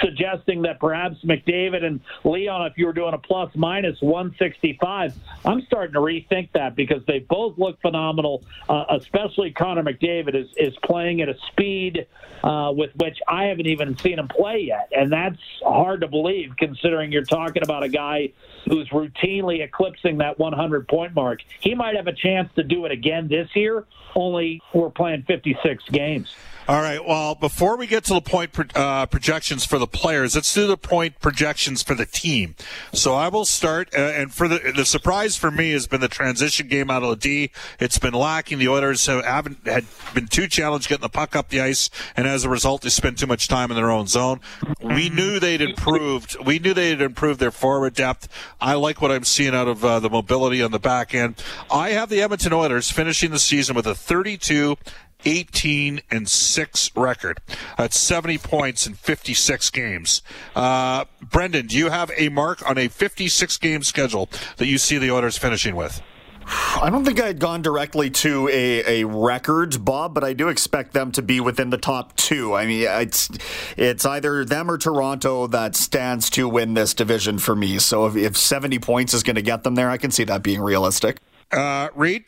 suggesting 0.03 0.63
that 0.63 0.81
perhaps 0.81 1.17
McDavid 1.25 1.85
and 1.85 2.01
Leon, 2.25 2.67
if 2.67 2.79
you 2.79 2.87
were 2.87 2.93
doing 2.93 3.15
a 3.15 3.19
plus 3.19 3.51
minus 3.55 4.01
165, 4.01 5.15
I'm 5.45 5.63
starting 5.63 5.95
to 5.95 6.01
rethink 6.01 6.51
that 6.53 6.75
because 6.77 7.05
they 7.07 7.21
both 7.21 7.59
look 7.59 7.81
phenomenal. 7.81 8.43
Uh, 8.69 8.85
especially 8.91 9.51
Connor 9.51 9.83
McDavid 9.83 10.35
is 10.35 10.49
is 10.57 10.75
playing 10.85 11.21
at 11.21 11.29
a 11.29 11.37
speed 11.49 12.07
uh, 12.43 12.73
with 12.75 12.91
which 12.97 13.19
I 13.29 13.45
haven't 13.45 13.67
even 13.67 13.97
seen 13.99 14.19
him 14.19 14.29
play 14.29 14.65
yet, 14.69 14.91
and 14.97 15.13
that's 15.13 15.41
hard 15.63 16.01
to 16.01 16.09
believe 16.09 16.55
considering 16.57 17.13
you're 17.13 17.25
talking 17.25 17.63
about 17.63 17.83
a 17.83 17.89
guy 17.89 18.33
who's 18.69 18.89
routinely 18.91 19.63
eclipsing 19.63 20.19
that 20.19 20.39
100 20.39 20.89
point 20.89 21.15
mark. 21.15 21.41
He 21.61 21.75
might 21.75 21.97
have 21.97 22.07
a 22.07 22.13
chance 22.13 22.51
to 22.57 22.63
do 22.63 22.85
it 22.87 22.93
again 22.93 23.29
this 23.29 23.49
year. 23.55 23.85
Only 24.15 24.63
we're 24.73 24.91
playing 24.91 25.23
56 25.23 25.85
games. 25.91 26.35
All 26.69 26.81
right. 26.81 27.05
Well, 27.05 27.35
before 27.35 27.77
we 27.77 27.89
get 27.89 28.05
to 28.05 28.15
the 28.15 28.21
point 28.21 28.53
uh, 28.77 29.07
projections 29.07 29.65
for 29.65 29.79
the 29.79 29.87
players, 29.89 30.37
let's 30.37 30.55
do 30.55 30.69
the 30.69 30.77
point 30.77 31.19
projections 31.21 31.83
for 31.83 31.97
the 31.97 32.07
team. 32.07 32.55
So 32.93 33.15
I 33.15 33.29
will 33.29 33.45
start, 33.45 33.93
uh, 33.93 33.99
and 33.99 34.33
for 34.33 34.47
the 34.47 34.73
the 34.77 34.85
surprise 34.85 35.37
for 35.37 35.51
me 35.51 35.73
has 35.73 35.89
been 35.89 36.01
the 36.01 36.09
transition 36.09 36.69
game 36.69 36.89
out 36.89 37.03
of 37.03 37.11
the 37.11 37.17
D. 37.17 37.51
It's 37.81 37.99
been 37.99 38.15
lacking. 38.15 38.59
The 38.59 38.69
Oilers 38.69 39.05
have, 39.07 39.25
haven't 39.25 39.67
had 39.67 39.87
been 40.15 40.29
too 40.29 40.47
challenged 40.47 40.89
getting 40.89 41.03
the 41.03 41.09
puck 41.09 41.35
up 41.35 41.49
the 41.49 41.61
ice, 41.61 41.91
and 42.17 42.29
as 42.29 42.45
a 42.45 42.49
result, 42.49 42.83
they 42.83 42.91
spend 42.91 43.19
too 43.19 43.27
much 43.27 43.49
time 43.49 43.73
in 43.73 43.77
their 43.77 43.91
own 43.91 44.07
zone. 44.07 44.41
We 44.81 45.09
knew 45.09 45.41
they'd 45.41 45.61
improved. 45.61 46.37
We 46.45 46.61
knew 46.61 46.75
they'd 46.75 47.01
improved 47.01 47.41
their 47.41 47.51
forward 47.51 47.95
depth. 47.95 48.29
I 48.61 48.75
like 48.75 49.03
what 49.03 49.11
I'm 49.11 49.25
seeing 49.25 49.55
out 49.55 49.67
of 49.67 49.85
uh, 49.85 49.99
the 49.99 50.11
mobility 50.11 50.63
on 50.63 50.71
the 50.71 50.79
back 50.79 51.13
end. 51.13 51.43
I 51.73 51.91
have 51.91 52.09
the 52.09 52.23
Edmonton 52.23 52.53
Oilers 52.53 52.91
finishing 52.93 53.33
the 53.33 53.41
season 53.41 53.75
with 53.75 53.87
a 53.87 53.97
32 53.97 54.77
18 55.25 56.01
and 56.11 56.29
6 56.29 56.91
record. 56.97 57.41
That's 57.79 57.99
70 57.99 58.39
points 58.39 58.87
in 58.87 58.95
56 58.95 59.71
games. 59.71 60.23
Uh, 60.55 61.05
Brendan, 61.23 61.67
do 61.67 61.77
you 61.77 61.91
have 61.91 62.11
a 62.17 62.29
mark 62.29 62.69
on 62.69 62.79
a 62.79 62.89
56 62.89 63.57
game 63.59 63.83
schedule 63.83 64.29
that 64.57 64.67
you 64.67 64.79
see 64.79 64.99
the 64.99 65.11
Oilers 65.11 65.39
finishing 65.39 65.77
with? 65.77 66.03
I 66.47 66.91
don't 66.91 67.05
think 67.05 67.21
I 67.21 67.27
had 67.27 67.39
gone 67.39 67.63
directly 67.63 68.11
to 68.11 68.49
a, 68.49 69.03
a 69.03 69.07
record, 69.07 69.85
Bob, 69.85 70.15
but 70.15 70.25
I 70.25 70.33
do 70.33 70.49
expect 70.49 70.93
them 70.93 71.13
to 71.13 71.23
be 71.23 71.41
within 71.41 71.71
the 71.71 71.79
top 71.79 72.17
two. 72.17 72.55
I 72.55 72.67
mean, 72.67 72.87
it's 72.89 73.31
it's 73.77 74.05
either 74.05 74.45
them 74.45 74.71
or 74.71 74.79
Toronto 74.79 75.47
that 75.49 75.77
stands 75.77 76.31
to 76.31 76.49
win 76.49 76.75
this 76.75 76.95
division 76.95 77.39
for 77.39 77.55
me. 77.55 77.79
So 77.79 78.07
if, 78.07 78.17
if 78.17 78.37
70 78.37 78.79
points 78.81 79.15
is 79.15 79.23
going 79.23 79.37
to 79.37 79.43
get 79.43 79.63
them 79.63 79.75
there, 79.75 79.91
I 79.91 79.99
can 79.99 80.11
see 80.11 80.25
that 80.25 80.43
being 80.43 80.61
realistic. 80.61 81.19
Uh, 81.51 81.89
Reed? 81.95 82.25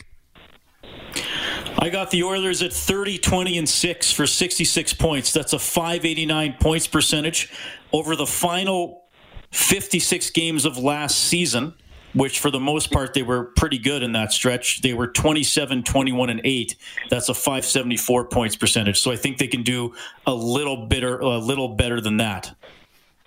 I 1.79 1.91
got 1.91 2.11
the 2.11 2.23
Oilers 2.23 2.63
at 2.63 2.73
30, 2.73 3.19
20, 3.19 3.59
and 3.59 3.69
6 3.69 4.13
for 4.13 4.27
66 4.27 4.93
points. 4.95 5.33
That's 5.33 5.53
a 5.53 5.59
589 5.59 6.57
points 6.61 6.87
percentage 6.87 7.53
over 7.93 8.15
the 8.17 8.27
final 8.27 9.05
56 9.51 10.31
games 10.31 10.65
of 10.65 10.79
last 10.79 11.19
season, 11.19 11.75
which 12.13 12.39
for 12.39 12.51
the 12.51 12.61
most 12.61 12.93
part 12.93 13.15
they 13.15 13.23
were 13.23 13.45
pretty 13.45 13.79
good 13.79 14.03
in 14.03 14.13
that 14.13 14.33
stretch. 14.33 14.83
They 14.83 14.95
were 14.95 15.09
27, 15.09 15.83
21, 15.83 16.31
and 16.31 16.41
8. 16.45 16.77
That's 17.11 17.29
a 17.29 17.35
574 17.35 18.27
points 18.27 18.57
percentage. 18.57 19.01
So 19.01 19.11
I 19.11 19.17
think 19.17 19.39
they 19.39 19.49
can 19.49 19.63
do 19.63 19.95
a 20.27 20.35
little 20.35 20.87
better, 20.87 21.19
a 21.19 21.39
little 21.39 21.69
better 21.69 22.01
than 22.01 22.19
that. 22.19 22.55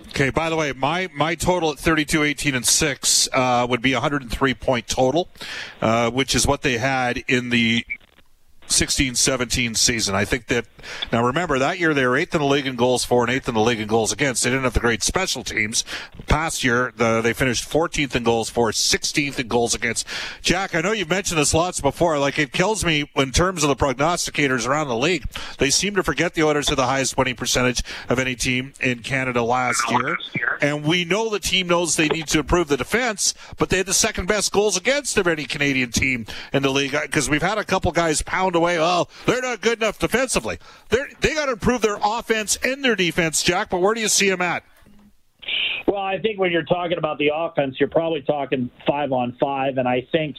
Okay. 0.10 0.30
By 0.30 0.50
the 0.50 0.56
way, 0.56 0.72
my 0.74 1.10
my 1.14 1.36
total 1.36 1.72
at 1.72 1.80
32, 1.80 2.24
18, 2.24 2.56
and 2.56 2.66
six 2.66 3.28
uh, 3.34 3.66
would 3.70 3.82
be 3.82 3.94
103 3.94 4.54
point 4.54 4.88
total, 4.88 5.28
uh, 5.82 6.12
which 6.12 6.36
is 6.36 6.46
what 6.46 6.62
they 6.62 6.78
had 6.78 7.18
in 7.28 7.50
the 7.50 7.84
16 8.68 9.16
17 9.16 9.76
season. 9.76 10.16
I 10.16 10.26
think 10.26 10.48
that, 10.48 10.66
now 11.12 11.24
remember, 11.24 11.60
that 11.60 11.80
year 11.80 11.94
they 11.94 12.06
were 12.06 12.18
eighth 12.18 12.36
in 12.36 12.42
the 12.42 12.48
league 12.48 12.68
in 12.68 12.76
goals 12.76 13.04
for 13.04 13.24
and 13.24 13.32
eighth 13.32 13.48
in 13.48 13.56
the 13.56 13.62
league 13.62 13.80
in 13.80 13.88
goals 13.88 14.12
against. 14.12 14.44
They 14.44 14.50
didn't 14.50 14.64
have 14.64 14.74
the 14.74 14.80
great 14.80 15.04
special 15.04 15.44
teams. 15.44 15.84
Past 16.28 16.64
year, 16.64 16.94
the, 16.96 17.22
they 17.22 17.34
finished 17.34 17.70
14th 17.70 18.16
in 18.16 18.24
goals 18.24 18.50
for, 18.50 18.72
16th 18.72 19.40
in 19.40 19.48
goals 19.48 19.74
against. 19.74 20.06
Jack, 20.42 20.76
I 20.76 20.82
know 20.82 20.92
you've 20.92 21.10
mentioned 21.10 21.40
this 21.40 21.54
lots 21.54 21.82
before. 21.82 22.20
Like, 22.20 22.38
it 22.40 22.52
kills 22.52 22.84
me 22.84 23.10
in 23.16 23.32
terms 23.32 23.64
of 23.64 23.70
the 23.70 23.76
prognosticators 23.76 24.68
around 24.68 24.88
the 24.88 24.98
league. 24.98 25.26
They 25.58 25.70
seem 25.70 25.96
to 25.96 26.04
forget 26.04 26.34
the 26.34 26.44
Oilers 26.44 26.70
had 26.70 26.78
the 26.78 26.86
highest 26.86 27.18
winning 27.18 27.36
percentage 27.36 27.82
of 28.10 28.20
any 28.20 28.36
team 28.36 28.74
in 28.82 29.00
Canada 29.00 29.44
last 29.44 29.84
year. 29.92 30.18
And 30.62 30.84
we 30.84 31.06
know 31.06 31.30
the 31.30 31.40
team 31.40 31.68
knows 31.68 31.96
they 31.96 32.08
need 32.08 32.28
to 32.28 32.40
improve 32.40 32.68
the 32.68 32.78
defense, 32.78 33.34
but 33.58 33.70
they 33.70 33.78
had 33.78 33.86
the 33.86 33.94
second 33.94 34.28
best 34.28 34.52
goals 34.52 34.78
against 34.78 35.18
of 35.18 35.28
any 35.28 35.46
Canadian 35.46 35.92
team 35.92 36.26
in 36.54 36.64
the 36.64 36.70
league 36.70 36.92
because 36.92 37.30
we've 37.30 37.42
had 37.42 37.58
a 37.58 37.64
couple 37.64 37.92
guys 37.92 38.22
pound 38.22 38.56
away. 38.58 38.78
Oh, 38.80 39.08
they're 39.26 39.42
not 39.42 39.62
good 39.62 39.82
enough 39.82 40.00
defensively. 40.00 40.60
They're, 40.90 41.08
they 41.22 41.34
got 41.34 41.46
to 41.46 41.54
improve 41.54 41.82
their 41.82 41.98
offense 42.04 42.58
and 42.64 42.84
their 42.84 42.96
defense, 42.96 43.42
Jack. 43.44 43.70
But 43.70 43.80
where 43.80 43.94
do 43.94 44.02
you 44.02 44.10
see 44.10 44.30
them 44.30 44.42
at? 44.42 44.64
Well, 45.88 46.02
I 46.02 46.20
think 46.20 46.38
when 46.38 46.52
you're 46.52 46.64
talking 46.66 46.98
about 46.98 47.18
the 47.18 47.32
offense, 47.34 47.78
you're 47.80 47.88
probably 47.88 48.22
talking 48.22 48.70
five 48.86 49.14
on 49.14 49.38
five, 49.40 49.78
and 49.78 49.88
I 49.88 50.06
think 50.12 50.36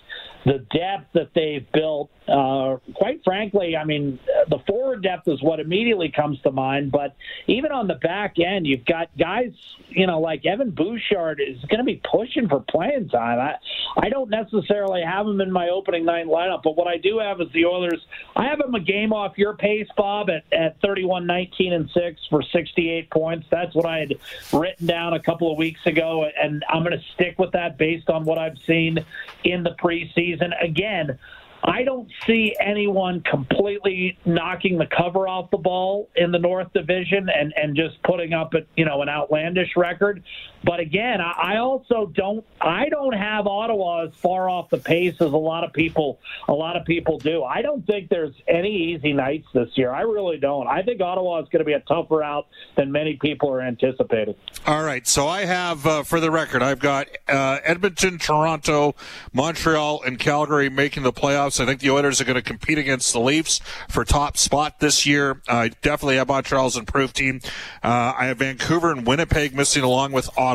the 0.49 0.65
depth 0.71 1.13
that 1.13 1.29
they've 1.35 1.71
built, 1.73 2.11
uh, 2.27 2.77
quite 2.95 3.23
frankly, 3.23 3.77
I 3.77 3.85
mean, 3.85 4.19
the 4.49 4.59
forward 4.67 5.03
depth 5.03 5.29
is 5.29 5.43
what 5.43 5.61
immediately 5.61 6.11
comes 6.11 6.41
to 6.41 6.51
mind. 6.51 6.91
But 6.91 7.15
even 7.47 7.71
on 7.71 7.87
the 7.87 7.97
back 7.97 8.37
end, 8.39 8.67
you've 8.67 8.87
got 8.87 9.11
guys, 9.19 9.53
you 9.89 10.07
know, 10.07 10.21
like 10.21 10.47
Evan 10.47 10.71
Bouchard 10.71 11.41
is 11.47 11.63
going 11.67 11.79
to 11.79 11.85
be 11.85 12.01
pushing 12.11 12.49
for 12.49 12.61
playing 12.61 13.11
time. 13.11 13.39
I, 13.39 13.57
I 14.03 14.09
don't 14.09 14.31
necessarily 14.31 15.03
have 15.03 15.27
him 15.27 15.43
in 15.43 15.53
my 15.53 15.69
opening 15.69 16.07
night 16.07 16.27
lineup, 16.27 16.63
but 16.63 16.77
what 16.77 16.89
I 16.89 16.97
do 16.97 17.19
have 17.19 17.43
is 17.43 17.49
the 17.53 17.67
Oilers. 17.67 18.01
I 18.35 18.47
have 18.47 18.61
him 18.61 18.75
a 18.75 18.81
game 18.81 19.13
off 19.13 19.37
your 19.37 19.55
pace, 19.55 19.89
Bob, 19.99 20.31
at, 20.31 20.51
at 20.51 20.81
31 20.81 21.27
19 21.27 21.75
and 21.75 21.91
6 21.91 22.21
for 22.31 22.43
68 22.43 23.11
points. 23.11 23.47
That's 23.51 23.75
what 23.75 23.85
I 23.85 23.99
had 23.99 24.15
written 24.51 24.87
down 24.87 25.13
a 25.13 25.21
couple 25.21 25.53
of 25.53 25.59
weeks 25.59 25.81
ago, 25.85 26.27
and 26.41 26.65
I'm 26.71 26.83
going 26.85 26.99
to 26.99 27.05
stick 27.15 27.39
with 27.39 27.53
that 27.53 27.77
based 27.77 28.09
on 28.09 28.25
what 28.25 28.39
I've 28.39 28.57
seen 28.67 29.05
in 29.45 29.63
the 29.63 29.75
preseason 29.83 30.38
season. 30.39 30.53
Again, 30.63 31.19
I 31.65 31.83
don't 31.83 32.09
see 32.27 32.55
anyone 32.61 33.23
completely 33.29 34.17
knocking 34.25 34.79
the 34.79 34.87
cover 34.87 35.27
off 35.27 35.51
the 35.51 35.59
ball 35.59 36.09
in 36.17 36.31
the 36.31 36.39
North 36.39 36.73
Division 36.73 37.29
and, 37.29 37.53
and 37.57 37.77
just 37.77 38.01
putting 38.05 38.33
up 38.33 38.55
a, 38.55 38.61
you 38.77 38.85
know 38.85 39.03
an 39.03 39.09
outlandish 39.09 39.71
record. 39.77 40.23
But 40.65 40.81
again, 40.81 41.21
I, 41.21 41.59
also 41.59 42.07
don't 42.07 42.45
I 42.61 42.89
don't 42.89 43.15
have 43.15 43.47
Ottawa 43.47 44.07
as 44.07 44.15
far 44.15 44.49
off 44.49 44.71
the 44.71 44.79
pace 44.79 45.15
as 45.21 45.33
a 45.33 45.37
lot 45.37 45.65
of 45.65 45.73
people 45.73 46.19
a 46.49 46.53
lot 46.53 46.77
of 46.77 46.85
people 46.85 47.19
do. 47.19 47.45
I 47.45 47.63
don't 47.63 47.87
think 47.87 48.09
there's 48.09 48.35
any 48.47 48.95
easy 48.95 49.13
nights 49.13 49.47
this 49.55 49.71
year. 49.75 49.93
I 49.93 50.03
really 50.03 50.39
don't. 50.39 50.67
I 50.67 50.83
think 50.83 51.01
Ottawa 51.01 51.41
is 51.41 51.49
going 51.49 51.61
to 51.61 51.65
be 51.65 51.73
a 51.73 51.81
tougher 51.81 52.23
out 52.23 52.49
than 52.77 52.93
many 52.93 53.17
people 53.17 53.51
are 53.51 53.63
anticipating. 53.63 54.35
All 54.67 54.83
right, 54.83 55.07
so 55.07 55.27
I 55.27 55.45
have 55.45 55.87
uh, 55.87 56.03
for 56.03 56.21
the 56.21 56.31
record, 56.31 56.63
I've 56.63 56.81
got 56.81 57.09
uh, 57.29 57.59
Edmonton, 57.65 58.19
Toronto, 58.19 58.95
Montreal, 59.33 60.03
and 60.03 60.19
Calgary 60.19 60.69
making 60.69 61.03
the 61.05 61.13
playoffs 61.13 61.39
playoffs. 61.39 61.61
I 61.61 61.67
think 61.67 61.81
the 61.81 61.91
Oilers 61.91 62.21
are 62.21 62.25
going 62.25 62.37
to 62.37 62.43
compete 62.43 62.79
against 62.79 63.13
the 63.13 63.21
Leafs 63.21 63.61
for 63.89 64.05
top 64.05 64.37
spot 64.37 64.81
this 64.81 65.07
year. 65.07 65.41
I 65.49 65.69
definitely 65.69 66.17
have 66.17 66.29
Montreal's 66.29 66.77
improved 66.77 67.17
team. 67.17 67.41
Uh, 67.83 68.15
I 68.17 68.27
have 68.27 68.39
Vancouver 68.39 68.91
and 68.91 69.07
Winnipeg 69.07 69.55
missing 69.55 69.83
along 69.83 70.13
with 70.13 70.29
Ottawa. 70.37 70.48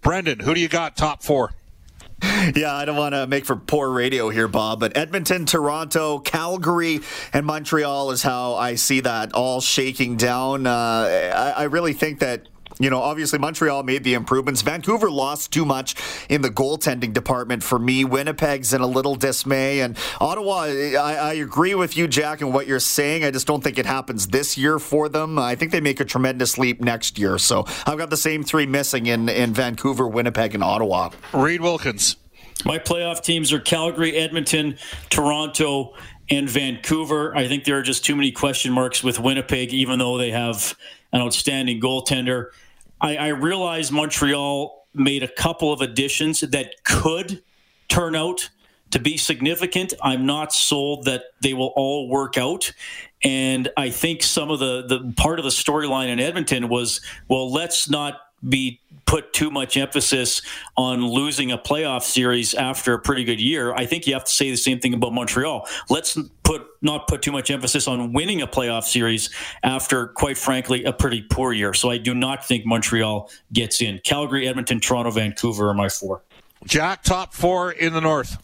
Brendan, 0.00 0.40
who 0.40 0.54
do 0.54 0.60
you 0.60 0.68
got 0.68 0.96
top 0.96 1.22
four? 1.22 1.52
Yeah, 2.54 2.74
I 2.74 2.84
don't 2.86 2.96
want 2.96 3.14
to 3.14 3.26
make 3.26 3.44
for 3.44 3.56
poor 3.56 3.90
radio 3.90 4.30
here, 4.30 4.48
Bob, 4.48 4.80
but 4.80 4.96
Edmonton, 4.96 5.44
Toronto, 5.44 6.18
Calgary, 6.18 7.00
and 7.32 7.44
Montreal 7.44 8.10
is 8.10 8.22
how 8.22 8.54
I 8.54 8.76
see 8.76 9.00
that 9.00 9.32
all 9.34 9.60
shaking 9.60 10.16
down. 10.16 10.66
Uh, 10.66 10.70
I, 11.34 11.50
I 11.50 11.62
really 11.64 11.92
think 11.92 12.20
that 12.20 12.48
you 12.78 12.90
know, 12.90 13.00
obviously 13.00 13.38
Montreal 13.38 13.82
made 13.82 14.04
the 14.04 14.14
improvements. 14.14 14.62
Vancouver 14.62 15.10
lost 15.10 15.52
too 15.52 15.64
much 15.64 15.94
in 16.28 16.42
the 16.42 16.50
goaltending 16.50 17.12
department 17.12 17.62
for 17.62 17.78
me. 17.78 18.04
Winnipeg's 18.04 18.72
in 18.72 18.80
a 18.80 18.86
little 18.86 19.14
dismay. 19.14 19.80
And 19.80 19.96
Ottawa, 20.20 20.62
I, 20.62 20.94
I, 20.96 21.32
agree 21.34 21.74
with 21.74 21.96
you, 21.96 22.06
Jack, 22.06 22.40
and 22.40 22.52
what 22.52 22.66
you're 22.66 22.80
saying. 22.80 23.24
I 23.24 23.30
just 23.30 23.46
don't 23.46 23.64
think 23.64 23.78
it 23.78 23.86
happens 23.86 24.26
this 24.28 24.58
year 24.58 24.78
for 24.78 25.08
them. 25.08 25.38
I 25.38 25.54
think 25.54 25.72
they 25.72 25.80
make 25.80 26.00
a 26.00 26.04
tremendous 26.04 26.58
leap 26.58 26.80
next 26.80 27.18
year. 27.18 27.38
So 27.38 27.64
I've 27.86 27.98
got 27.98 28.10
the 28.10 28.16
same 28.16 28.42
three 28.42 28.66
missing 28.66 29.06
in, 29.06 29.28
in 29.28 29.54
Vancouver, 29.54 30.06
Winnipeg, 30.06 30.54
and 30.54 30.62
Ottawa. 30.62 31.10
Reed 31.32 31.60
Wilkins. 31.60 32.16
My 32.64 32.78
playoff 32.78 33.22
teams 33.22 33.52
are 33.52 33.60
Calgary, 33.60 34.16
Edmonton, 34.16 34.78
Toronto, 35.10 35.94
and 36.28 36.48
Vancouver. 36.48 37.36
I 37.36 37.46
think 37.48 37.64
there 37.64 37.78
are 37.78 37.82
just 37.82 38.04
too 38.04 38.16
many 38.16 38.32
question 38.32 38.72
marks 38.72 39.02
with 39.02 39.20
Winnipeg, 39.20 39.72
even 39.72 39.98
though 39.98 40.18
they 40.18 40.30
have 40.30 40.76
an 41.12 41.20
outstanding 41.20 41.80
goaltender. 41.80 42.50
I, 43.00 43.16
I 43.16 43.28
realize 43.28 43.92
Montreal 43.92 44.86
made 44.94 45.22
a 45.22 45.28
couple 45.28 45.72
of 45.72 45.80
additions 45.80 46.40
that 46.40 46.84
could 46.84 47.42
turn 47.88 48.16
out 48.16 48.50
to 48.90 48.98
be 48.98 49.16
significant. 49.16 49.94
I'm 50.02 50.26
not 50.26 50.52
sold 50.52 51.04
that 51.04 51.24
they 51.42 51.54
will 51.54 51.72
all 51.76 52.08
work 52.08 52.38
out. 52.38 52.72
And 53.24 53.68
I 53.76 53.90
think 53.90 54.22
some 54.22 54.50
of 54.50 54.58
the, 54.58 54.86
the 54.86 55.12
part 55.16 55.38
of 55.38 55.44
the 55.44 55.50
storyline 55.50 56.08
in 56.08 56.20
Edmonton 56.20 56.68
was, 56.68 57.00
well, 57.28 57.52
let's 57.52 57.88
not 57.90 58.20
be 58.48 58.80
put 59.06 59.32
too 59.32 59.50
much 59.50 59.76
emphasis 59.76 60.42
on 60.76 61.06
losing 61.06 61.52
a 61.52 61.58
playoff 61.58 62.02
series 62.02 62.54
after 62.54 62.92
a 62.92 62.98
pretty 62.98 63.24
good 63.24 63.40
year. 63.40 63.72
I 63.72 63.86
think 63.86 64.06
you 64.06 64.14
have 64.14 64.24
to 64.24 64.30
say 64.30 64.50
the 64.50 64.56
same 64.56 64.80
thing 64.80 64.94
about 64.94 65.12
Montreal. 65.12 65.66
Let's 65.88 66.18
put 66.42 66.66
not 66.82 67.08
put 67.08 67.22
too 67.22 67.32
much 67.32 67.50
emphasis 67.50 67.88
on 67.88 68.12
winning 68.12 68.42
a 68.42 68.46
playoff 68.46 68.84
series 68.84 69.30
after, 69.62 70.08
quite 70.08 70.36
frankly, 70.36 70.84
a 70.84 70.92
pretty 70.92 71.22
poor 71.22 71.52
year. 71.52 71.72
So 71.72 71.90
I 71.90 71.98
do 71.98 72.14
not 72.14 72.46
think 72.46 72.66
Montreal 72.66 73.30
gets 73.52 73.80
in. 73.80 74.00
Calgary, 74.04 74.46
Edmonton, 74.48 74.80
Toronto, 74.80 75.10
Vancouver 75.10 75.68
are 75.68 75.74
my 75.74 75.88
four. 75.88 76.22
Jack, 76.64 77.02
top 77.02 77.32
four 77.32 77.72
in 77.72 77.92
the 77.92 78.00
North. 78.00 78.36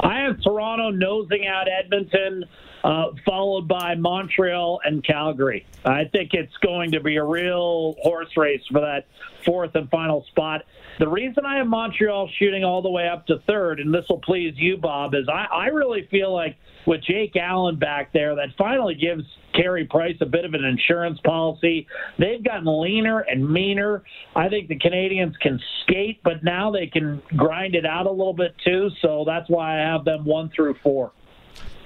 I 0.00 0.20
have 0.20 0.40
Toronto 0.40 0.90
nosing 0.90 1.46
out 1.46 1.66
Edmonton 1.68 2.44
uh, 2.84 3.06
followed 3.24 3.68
by 3.68 3.94
Montreal 3.94 4.80
and 4.84 5.04
Calgary. 5.04 5.66
I 5.84 6.04
think 6.04 6.30
it's 6.34 6.56
going 6.58 6.92
to 6.92 7.00
be 7.00 7.16
a 7.16 7.24
real 7.24 7.96
horse 8.02 8.36
race 8.36 8.62
for 8.70 8.80
that 8.80 9.06
fourth 9.44 9.74
and 9.74 9.88
final 9.90 10.24
spot. 10.28 10.62
The 10.98 11.08
reason 11.08 11.46
I 11.46 11.56
have 11.58 11.66
Montreal 11.66 12.28
shooting 12.38 12.64
all 12.64 12.82
the 12.82 12.90
way 12.90 13.08
up 13.08 13.26
to 13.26 13.38
third, 13.46 13.80
and 13.80 13.92
this 13.92 14.04
will 14.08 14.20
please 14.20 14.54
you, 14.56 14.76
Bob, 14.76 15.14
is 15.14 15.28
I, 15.28 15.46
I 15.50 15.66
really 15.66 16.06
feel 16.10 16.32
like 16.32 16.56
with 16.86 17.02
Jake 17.02 17.36
Allen 17.36 17.78
back 17.78 18.12
there, 18.12 18.34
that 18.36 18.48
finally 18.58 18.94
gives 18.94 19.24
Carey 19.54 19.86
Price 19.86 20.16
a 20.20 20.26
bit 20.26 20.44
of 20.44 20.54
an 20.54 20.64
insurance 20.64 21.18
policy. 21.20 21.86
They've 22.18 22.42
gotten 22.42 22.66
leaner 22.66 23.20
and 23.20 23.48
meaner. 23.48 24.02
I 24.34 24.48
think 24.48 24.68
the 24.68 24.78
Canadiens 24.78 25.38
can 25.40 25.60
skate, 25.82 26.20
but 26.22 26.42
now 26.42 26.70
they 26.70 26.86
can 26.86 27.22
grind 27.36 27.74
it 27.74 27.86
out 27.86 28.06
a 28.06 28.10
little 28.10 28.34
bit 28.34 28.54
too. 28.64 28.90
So 29.02 29.24
that's 29.26 29.48
why 29.48 29.80
I 29.80 29.92
have 29.92 30.04
them 30.04 30.24
one 30.24 30.50
through 30.54 30.76
four. 30.82 31.12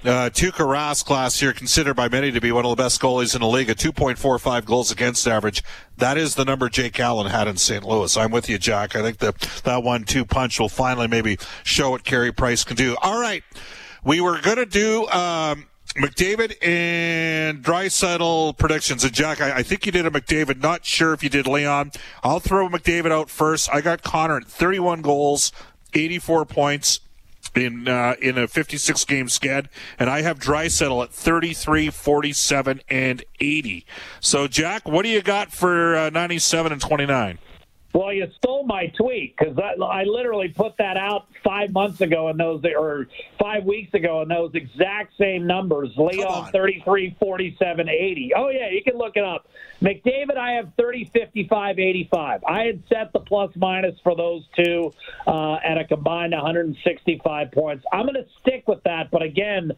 Uh, 0.05 0.29
Tuukka 0.29 1.09
last 1.09 1.41
year, 1.41 1.55
considered 1.55 1.95
by 1.95 2.11
many 2.11 2.31
to 2.31 2.39
be 2.39 2.53
one 2.53 2.67
of 2.67 2.77
the 2.77 2.83
best 2.83 3.01
goalies 3.01 3.35
in 3.35 3.41
the 3.41 3.47
league, 3.47 3.71
a 3.71 3.75
2.45 3.75 4.67
goals 4.67 4.91
against 4.91 5.27
average. 5.27 5.63
That 5.97 6.19
is 6.19 6.35
the 6.35 6.45
number 6.45 6.69
Jake 6.69 7.01
Allen 7.01 7.31
had 7.31 7.49
in 7.49 7.57
St. 7.57 7.83
Louis. 7.83 8.15
I'm 8.15 8.31
with 8.31 8.51
you, 8.51 8.59
Jack. 8.59 8.97
I 8.97 9.01
think 9.01 9.17
that 9.19 9.41
that 9.65 9.83
one-two 9.83 10.27
punch 10.27 10.61
will 10.61 10.69
finally 10.69 11.09
maybe 11.09 11.39
show 11.63 11.89
what 11.89 12.05
Carey 12.05 12.33
Price 12.33 12.65
can 12.65 12.77
do. 12.77 12.99
All 13.01 13.19
right, 13.19 13.43
we 14.05 14.21
were 14.21 14.39
going 14.43 14.59
to 14.59 14.67
do. 14.67 15.09
Um, 15.09 15.69
McDavid 15.97 16.63
and 16.63 17.65
Draisaitl 17.65 18.59
predictions. 18.59 19.05
And 19.05 19.13
Jack, 19.15 19.41
I, 19.41 19.59
I, 19.59 19.63
think 19.63 19.87
you 19.87 19.93
did 19.93 20.05
a 20.05 20.11
McDavid. 20.11 20.61
Not 20.61 20.85
sure 20.85 21.15
if 21.15 21.23
you 21.23 21.31
did 21.31 21.47
Leon. 21.47 21.93
I'll 22.23 22.41
throw 22.41 22.69
McDavid 22.69 23.13
out 23.13 23.31
first. 23.31 23.71
I 23.73 23.81
got 23.81 24.03
Connor 24.03 24.39
at 24.39 24.45
31 24.45 25.03
goals, 25.03 25.53
84 25.95 26.47
points 26.47 27.01
in 27.57 27.89
uh, 27.89 28.15
in 28.21 28.39
a 28.39 28.49
56 28.49 29.05
game 29.05 29.27
sked, 29.27 29.67
and 29.99 30.11
I 30.11 30.23
have 30.23 30.39
Draisaitl 30.39 31.05
at 31.05 31.13
33, 31.13 31.91
47, 31.91 32.81
and 32.89 33.25
80. 33.41 33.87
So, 34.21 34.47
Jack, 34.47 34.89
what 34.89 35.03
do 35.03 35.09
you 35.09 35.23
got 35.23 35.53
for 35.53 35.97
uh, 35.97 36.11
97 36.11 36.73
and 36.73 36.81
29? 36.81 37.39
Well, 37.95 38.13
you 38.13 38.29
stole 38.39 38.65
my 38.65 38.89
tweet 38.89 39.37
because 39.37 39.57
I, 39.57 39.81
I, 39.81 40.03
literally 40.03 40.49
put 40.49 40.77
that 40.79 40.97
out 40.97 41.29
five 41.45 41.73
months 41.73 42.01
ago 42.01 42.29
in 42.29 42.37
those, 42.37 42.65
or 42.65 43.07
five 43.39 43.65
weeks 43.65 43.95
ago 43.95 44.21
in 44.23 44.29
those 44.29 44.51
exact 44.55 45.17
same 45.17 45.47
numbers. 45.47 45.91
Leon 45.97 46.51
33, 46.51 47.17
47, 47.21 47.89
80. 47.89 48.33
Oh, 48.37 48.49
yeah, 48.49 48.69
you 48.69 48.83
can 48.83 48.99
look 48.99 49.17
it 49.17 49.23
up. 49.23 49.47
McDavid, 49.81 50.37
I 50.37 50.55
have 50.55 50.73
30, 50.77 51.05
55, 51.05 51.79
85. 51.79 52.43
I 52.45 52.65
had 52.65 52.83
set 52.89 53.13
the 53.13 53.21
plus 53.21 53.53
minus 53.55 53.97
for 54.03 54.17
those 54.17 54.43
two 54.57 54.93
uh, 55.29 55.55
at 55.65 55.79
a 55.79 55.85
combined 55.85 56.33
165 56.33 57.53
points. 57.53 57.85
I'm 57.93 58.07
going 58.07 58.15
to 58.15 58.27
stick 58.41 58.67
with 58.67 58.83
that, 58.83 59.13
but 59.13 59.23
again, 59.23 59.71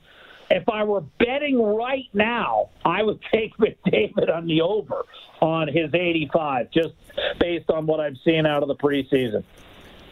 if 0.50 0.68
I 0.68 0.84
were 0.84 1.02
betting 1.18 1.60
right 1.60 2.08
now, 2.12 2.70
I 2.84 3.02
would 3.02 3.20
take 3.32 3.56
McDavid 3.58 4.34
on 4.34 4.46
the 4.46 4.62
over 4.62 5.04
on 5.40 5.68
his 5.68 5.92
85, 5.92 6.70
just 6.70 6.94
based 7.38 7.70
on 7.70 7.86
what 7.86 8.00
I've 8.00 8.16
seen 8.24 8.46
out 8.46 8.62
of 8.62 8.68
the 8.68 8.76
preseason. 8.76 9.44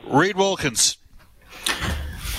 Reed 0.06 0.36
Wilkins. 0.36 0.98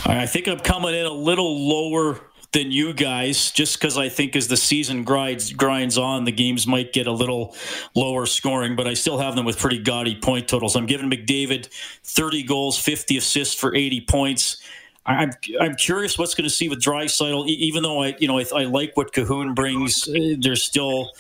I 0.06 0.28
think 0.28 0.48
I'm 0.48 0.60
coming 0.60 0.94
in 0.94 1.06
a 1.06 1.12
little 1.12 1.68
lower 1.68 2.20
than 2.52 2.72
you 2.72 2.94
guys, 2.94 3.52
just 3.52 3.80
because 3.80 3.98
I 3.98 4.08
think 4.08 4.36
as 4.36 4.48
the 4.48 4.56
season 4.56 5.04
grinds 5.04 5.52
grinds 5.52 5.98
on, 5.98 6.24
the 6.24 6.32
games 6.32 6.66
might 6.66 6.94
get 6.94 7.08
a 7.08 7.12
little 7.12 7.56
lower 7.96 8.26
scoring. 8.26 8.76
But 8.76 8.88
I 8.88 8.94
still 8.94 9.18
have 9.18 9.36
them 9.36 9.46
with 9.46 9.58
pretty 9.58 9.80
gaudy 9.80 10.16
point 10.16 10.48
totals. 10.48 10.76
I'm 10.76 10.86
giving 10.86 11.10
McDavid 11.10 11.68
30 12.04 12.44
goals, 12.44 12.80
50 12.80 13.18
assists 13.18 13.56
for 13.56 13.76
80 13.76 14.02
points. 14.02 14.58
I'm 15.06 15.32
I'm 15.60 15.76
curious 15.76 16.18
what's 16.18 16.34
going 16.34 16.46
to 16.46 16.54
see 16.54 16.68
with 16.68 16.82
Draisaitl. 16.82 17.48
Even 17.48 17.84
though 17.84 18.04
I 18.04 18.16
you 18.20 18.28
know 18.28 18.40
I, 18.40 18.46
I 18.56 18.64
like 18.64 18.98
what 18.98 19.14
Kahun 19.14 19.54
brings, 19.54 20.08
uh, 20.08 20.36
there's 20.40 20.64
still 20.64 21.12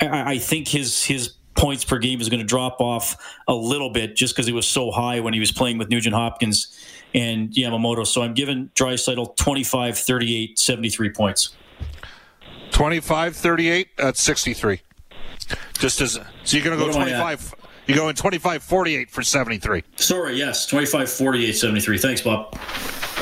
I, 0.00 0.34
I 0.34 0.38
think 0.38 0.68
his 0.68 1.02
his 1.04 1.34
points 1.54 1.84
per 1.84 1.98
game 1.98 2.20
is 2.20 2.28
going 2.28 2.40
to 2.40 2.46
drop 2.46 2.80
off 2.80 3.16
a 3.48 3.54
little 3.54 3.90
bit 3.90 4.14
just 4.14 4.34
because 4.34 4.46
he 4.46 4.52
was 4.52 4.66
so 4.66 4.90
high 4.90 5.20
when 5.20 5.34
he 5.34 5.40
was 5.40 5.50
playing 5.50 5.78
with 5.78 5.88
Nugent 5.88 6.14
Hopkins 6.14 6.78
and 7.14 7.50
Yamamoto. 7.50 8.06
So 8.06 8.22
I'm 8.22 8.34
giving 8.34 8.70
Draisaitl 8.74 9.36
25, 9.36 9.98
38, 9.98 10.58
73 10.58 11.10
points. 11.10 11.56
25, 12.72 13.34
38, 13.34 13.88
that's 13.96 14.20
63. 14.20 14.82
Just 15.78 16.00
as 16.00 16.12
so 16.12 16.22
you're 16.56 16.64
going 16.64 16.78
to 16.78 16.84
go 16.84 16.92
25. 16.92 17.54
You 17.86 17.94
go 17.94 18.08
in 18.08 18.16
25, 18.16 18.62
48 18.62 19.10
for 19.10 19.22
73. 19.22 19.84
Sorry, 19.96 20.36
yes, 20.36 20.66
25, 20.66 21.10
48, 21.10 21.52
73. 21.52 21.98
Thanks, 21.98 22.20
Bob. 22.20 22.58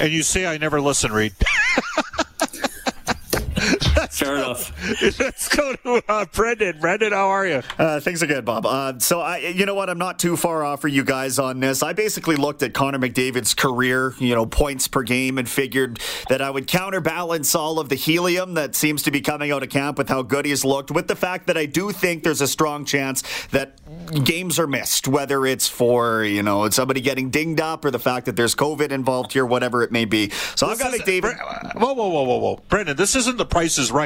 And 0.00 0.12
you 0.12 0.22
say 0.22 0.46
I 0.46 0.58
never 0.58 0.80
listen, 0.80 1.12
Reed. 1.12 1.34
Fair 4.14 4.36
enough. 4.36 4.72
Let's 5.18 5.48
go 5.48 5.74
to 5.74 6.02
uh, 6.08 6.26
Brendan. 6.26 6.78
Brendan, 6.78 7.12
how 7.12 7.28
are 7.28 7.46
you? 7.46 7.62
Uh, 7.78 7.98
things 7.98 8.22
are 8.22 8.26
good, 8.26 8.44
Bob. 8.44 8.64
Uh, 8.64 8.98
so, 9.00 9.20
I, 9.20 9.38
you 9.38 9.66
know 9.66 9.74
what? 9.74 9.90
I'm 9.90 9.98
not 9.98 10.20
too 10.20 10.36
far 10.36 10.62
off 10.64 10.80
for 10.80 10.88
you 10.88 11.02
guys 11.02 11.40
on 11.40 11.58
this. 11.58 11.82
I 11.82 11.94
basically 11.94 12.36
looked 12.36 12.62
at 12.62 12.74
Connor 12.74 12.98
McDavid's 12.98 13.54
career, 13.54 14.14
you 14.20 14.34
know, 14.34 14.46
points 14.46 14.86
per 14.86 15.02
game, 15.02 15.36
and 15.36 15.48
figured 15.48 15.98
that 16.28 16.40
I 16.40 16.50
would 16.50 16.68
counterbalance 16.68 17.56
all 17.56 17.80
of 17.80 17.88
the 17.88 17.96
helium 17.96 18.54
that 18.54 18.76
seems 18.76 19.02
to 19.02 19.10
be 19.10 19.20
coming 19.20 19.50
out 19.50 19.64
of 19.64 19.70
camp 19.70 19.98
with 19.98 20.08
how 20.08 20.22
good 20.22 20.44
he's 20.44 20.64
looked, 20.64 20.92
with 20.92 21.08
the 21.08 21.16
fact 21.16 21.48
that 21.48 21.56
I 21.56 21.66
do 21.66 21.90
think 21.90 22.22
there's 22.22 22.40
a 22.40 22.48
strong 22.48 22.84
chance 22.84 23.22
that 23.48 23.80
games 24.24 24.58
are 24.58 24.66
missed, 24.66 25.08
whether 25.08 25.44
it's 25.44 25.66
for, 25.66 26.22
you 26.22 26.42
know, 26.42 26.68
somebody 26.70 27.00
getting 27.00 27.30
dinged 27.30 27.60
up 27.60 27.84
or 27.84 27.90
the 27.90 27.98
fact 27.98 28.26
that 28.26 28.36
there's 28.36 28.54
COVID 28.54 28.90
involved 28.90 29.32
here, 29.32 29.44
whatever 29.44 29.82
it 29.82 29.90
may 29.90 30.04
be. 30.04 30.30
So 30.54 30.68
this 30.68 30.80
I've 30.80 30.92
got 30.92 31.00
McDavid. 31.00 31.74
Whoa, 31.74 31.92
whoa, 31.94 32.08
whoa, 32.08 32.22
whoa, 32.22 32.38
whoa. 32.38 32.60
Brendan, 32.68 32.96
this 32.96 33.16
isn't 33.16 33.38
the 33.38 33.46
price 33.46 33.78
is 33.78 33.90
right. 33.90 34.03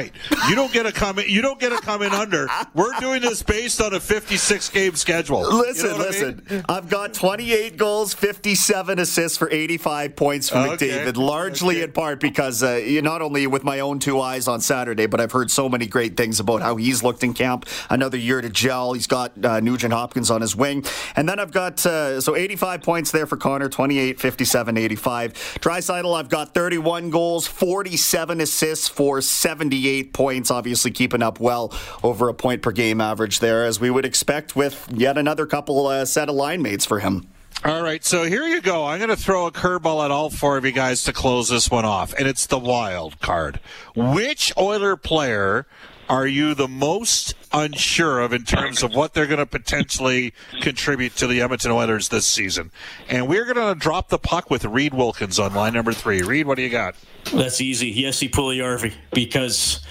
You 0.49 0.55
don't 0.55 0.71
get 0.71 0.85
a 0.85 0.91
come 0.91 1.19
in, 1.19 1.29
you 1.29 1.41
don't 1.41 1.59
get 1.59 1.71
a 1.71 1.77
come 1.77 2.01
in 2.01 2.11
under. 2.11 2.47
We're 2.73 2.97
doing 2.99 3.21
this 3.21 3.43
based 3.43 3.81
on 3.81 3.93
a 3.93 3.99
56 3.99 4.69
game 4.69 4.95
schedule. 4.95 5.41
Listen, 5.41 5.91
you 5.91 5.91
know 5.91 5.97
listen. 5.97 6.45
I 6.49 6.53
mean? 6.53 6.65
I've 6.69 6.89
got 6.89 7.13
28 7.13 7.77
goals, 7.77 8.13
57 8.13 8.99
assists 8.99 9.37
for 9.37 9.49
85 9.49 10.15
points 10.15 10.49
from 10.49 10.69
okay. 10.69 10.89
McDavid, 10.89 11.17
largely 11.17 11.77
okay. 11.77 11.83
in 11.85 11.91
part 11.91 12.19
because 12.19 12.63
uh, 12.63 12.81
not 13.03 13.21
only 13.21 13.47
with 13.47 13.63
my 13.63 13.79
own 13.79 13.99
two 13.99 14.19
eyes 14.21 14.47
on 14.47 14.61
Saturday, 14.61 15.05
but 15.05 15.19
I've 15.19 15.31
heard 15.31 15.51
so 15.51 15.67
many 15.69 15.87
great 15.87 16.15
things 16.15 16.39
about 16.39 16.61
how 16.61 16.75
he's 16.75 17.03
looked 17.03 17.23
in 17.23 17.33
camp. 17.33 17.65
Another 17.89 18.17
year 18.17 18.41
to 18.41 18.49
gel. 18.49 18.93
He's 18.93 19.07
got 19.07 19.33
uh, 19.43 19.59
Nugent 19.59 19.93
Hopkins 19.93 20.31
on 20.31 20.41
his 20.41 20.55
wing. 20.55 20.85
And 21.15 21.27
then 21.27 21.39
I've 21.39 21.51
got, 21.51 21.85
uh, 21.85 22.21
so 22.21 22.35
85 22.35 22.81
points 22.81 23.11
there 23.11 23.25
for 23.25 23.37
Connor, 23.37 23.69
28, 23.69 24.19
57, 24.19 24.77
85. 24.77 25.33
Draisaitl, 25.33 26.17
I've 26.17 26.29
got 26.29 26.53
31 26.53 27.09
goals, 27.09 27.47
47 27.47 28.41
assists 28.41 28.87
for 28.87 29.21
78 29.21 29.88
points, 30.03 30.51
obviously 30.51 30.91
keeping 30.91 31.21
up 31.21 31.39
well 31.39 31.73
over 32.03 32.29
a 32.29 32.33
point 32.33 32.61
per 32.61 32.71
game 32.71 33.01
average 33.01 33.39
there, 33.39 33.65
as 33.65 33.79
we 33.79 33.89
would 33.89 34.05
expect 34.05 34.55
with 34.55 34.87
yet 34.91 35.17
another 35.17 35.45
couple 35.45 35.87
uh, 35.87 36.05
set 36.05 36.29
of 36.29 36.35
line 36.35 36.61
mates 36.61 36.85
for 36.85 36.99
him. 36.99 37.27
All 37.65 37.83
right, 37.83 38.05
so 38.05 38.23
here 38.23 38.43
you 38.43 38.61
go. 38.61 38.85
I'm 38.85 38.99
going 38.99 39.09
to 39.09 39.17
throw 39.17 39.45
a 39.45 39.51
curveball 39.51 40.05
at 40.05 40.11
all 40.11 40.29
four 40.29 40.57
of 40.57 40.63
you 40.63 40.71
guys 40.71 41.03
to 41.03 41.13
close 41.13 41.49
this 41.49 41.69
one 41.69 41.83
off, 41.83 42.13
and 42.13 42.25
it's 42.25 42.45
the 42.45 42.57
wild 42.57 43.19
card. 43.19 43.59
Which 43.95 44.53
Oiler 44.57 44.95
player 44.95 45.67
are 46.09 46.27
you 46.27 46.55
the 46.55 46.67
most 46.67 47.35
unsure 47.53 48.19
of 48.19 48.33
in 48.33 48.43
terms 48.43 48.81
of 48.81 48.95
what 48.95 49.13
they're 49.13 49.27
going 49.27 49.39
to 49.39 49.45
potentially 49.45 50.33
contribute 50.61 51.15
to 51.17 51.27
the 51.27 51.41
Edmonton 51.41 51.71
Oilers 51.71 52.09
this 52.09 52.25
season? 52.25 52.71
And 53.07 53.27
we're 53.27 53.45
going 53.45 53.73
to 53.73 53.79
drop 53.79 54.09
the 54.09 54.17
puck 54.17 54.49
with 54.49 54.65
Reed 54.65 54.93
Wilkins 54.93 55.39
on 55.39 55.53
line 55.53 55.73
number 55.73 55.93
three. 55.93 56.23
Reed, 56.23 56.47
what 56.47 56.55
do 56.55 56.63
you 56.63 56.69
got? 56.69 56.95
That's 57.31 57.61
easy. 57.61 57.93
Jesse 57.93 58.27
Puljujarvi, 58.27 58.93
because 59.13 59.85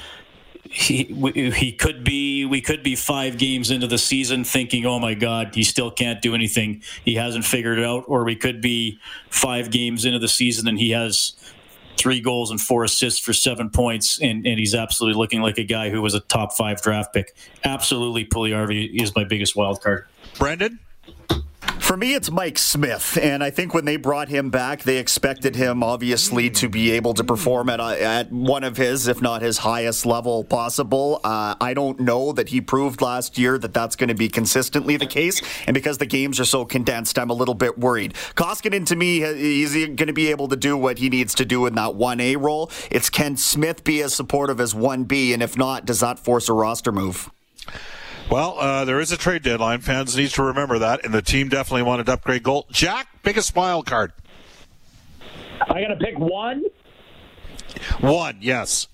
he 0.65 1.05
he 1.57 1.73
could 1.73 2.05
be 2.05 2.45
we 2.45 2.61
could 2.61 2.83
be 2.83 2.95
five 2.95 3.39
games 3.39 3.71
into 3.71 3.87
the 3.87 3.97
season 3.97 4.45
thinking 4.45 4.85
oh 4.85 4.99
my 4.99 5.15
god 5.15 5.55
he 5.55 5.63
still 5.63 5.91
can't 5.91 6.21
do 6.21 6.35
anything 6.35 6.83
he 7.07 7.15
hasn't 7.15 7.43
figured 7.43 7.79
it 7.79 7.85
out 7.87 8.05
or 8.07 8.23
we 8.23 8.37
could 8.37 8.61
be 8.61 8.99
five 9.31 9.71
games 9.71 10.05
into 10.05 10.19
the 10.19 10.29
season 10.29 10.69
and 10.69 10.79
he 10.79 10.91
has 10.91 11.33
three 11.99 12.21
goals 12.21 12.51
and 12.51 12.61
four 12.61 12.85
assists 12.85 13.21
for 13.21 13.33
seven 13.33 13.69
points, 13.71 14.21
and, 14.21 14.47
and 14.47 14.59
he's 14.59 14.75
absolutely 14.75 15.19
looking 15.19 15.41
like 15.41 15.59
a 15.59 15.65
guy 15.65 15.91
who 15.91 16.01
was 16.01 16.15
a 16.15 16.21
top 16.21 16.53
five 16.53 16.81
draft 16.81 17.13
pick. 17.13 17.35
Absolutely, 17.65 18.25
Puljujarvi 18.25 19.03
is 19.03 19.15
my 19.15 19.25
biggest 19.25 19.57
wild 19.57 19.83
card. 19.83 20.07
Brendan? 20.39 20.79
For 21.89 21.97
me, 21.97 22.15
it's 22.15 22.31
Mike 22.31 22.59
Smith, 22.59 23.17
and 23.17 23.43
I 23.43 23.49
think 23.49 23.73
when 23.73 23.87
they 23.87 23.97
brought 23.97 24.29
him 24.29 24.51
back, 24.51 24.83
they 24.83 24.99
expected 24.99 25.57
him 25.57 25.83
obviously 25.83 26.51
to 26.51 26.69
be 26.69 26.91
able 26.91 27.15
to 27.15 27.25
perform 27.25 27.71
at 27.71 27.81
a, 27.81 28.05
at 28.05 28.31
one 28.31 28.63
of 28.63 28.77
his, 28.77 29.09
if 29.09 29.23
not 29.23 29.41
his 29.41 29.57
highest 29.57 30.05
level 30.05 30.45
possible. 30.45 31.19
Uh, 31.25 31.55
I 31.59 31.73
don't 31.73 31.99
know 31.99 32.33
that 32.33 32.51
he 32.51 32.61
proved 32.61 33.01
last 33.01 33.39
year 33.39 33.57
that 33.57 33.73
that's 33.73 33.97
going 33.97 34.09
to 34.09 34.15
be 34.15 34.29
consistently 34.29 34.99
the 34.99 35.07
case, 35.07 35.41
and 35.67 35.73
because 35.73 35.97
the 35.97 36.05
games 36.05 36.39
are 36.39 36.45
so 36.45 36.67
condensed, 36.67 37.19
I'm 37.19 37.31
a 37.31 37.33
little 37.33 37.55
bit 37.55 37.79
worried. 37.79 38.13
Koskinen, 38.35 38.85
to 38.85 38.95
me, 38.95 39.21
he's 39.21 39.73
going 39.73 39.97
to 39.97 40.13
be 40.13 40.29
able 40.29 40.49
to 40.49 40.57
do 40.57 40.77
what 40.77 40.99
he 40.99 41.09
needs 41.09 41.35
to 41.37 41.47
do 41.47 41.65
in 41.65 41.75
that 41.77 41.95
one 41.95 42.21
A 42.21 42.37
role. 42.37 42.71
It's 42.91 43.09
can 43.09 43.39
Smith 43.39 43.83
be 43.83 44.03
as 44.03 44.13
supportive 44.13 44.61
as 44.61 44.75
one 44.75 45.05
B, 45.05 45.33
and 45.33 45.43
if 45.43 45.57
not, 45.57 45.87
does 45.87 46.01
that 46.01 46.19
force 46.19 46.51
a 46.51 46.53
roster 46.53 46.93
move? 46.93 47.31
Well, 48.31 48.59
uh, 48.59 48.85
there 48.85 49.01
is 49.01 49.11
a 49.11 49.17
trade 49.17 49.43
deadline. 49.43 49.81
Fans 49.81 50.15
need 50.15 50.29
to 50.31 50.43
remember 50.43 50.79
that, 50.81 51.03
and 51.03 51.15
the 51.15 51.23
team 51.23 51.49
definitely 51.49 51.85
wanted 51.85 52.07
to 52.07 52.13
upgrade 52.13 52.43
goal. 52.43 52.67
Jack, 52.71 53.09
biggest 53.23 53.57
wild 53.57 53.87
card. 53.87 54.13
I 55.63 55.81
got 55.81 55.89
to 55.89 55.97
pick 55.97 56.19
one. 56.19 56.65
One, 58.01 58.37
yes. 58.41 58.87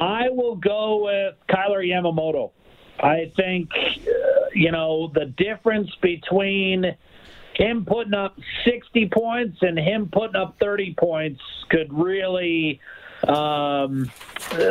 I 0.00 0.30
will 0.30 0.56
go 0.56 1.04
with 1.04 1.34
Kailer 1.48 1.82
Yamamoto. 1.82 2.52
I 3.00 3.30
think, 3.36 3.68
uh, 3.74 4.46
you 4.54 4.72
know, 4.72 5.10
the 5.14 5.26
difference 5.26 5.90
between 6.00 6.96
him 7.54 7.84
putting 7.84 8.14
up 8.14 8.38
60 8.64 9.10
points 9.12 9.58
and 9.60 9.78
him 9.78 10.08
putting 10.10 10.36
up 10.36 10.56
30 10.58 10.94
points 10.98 11.40
could 11.68 11.92
really 11.92 12.80
um, 13.28 14.10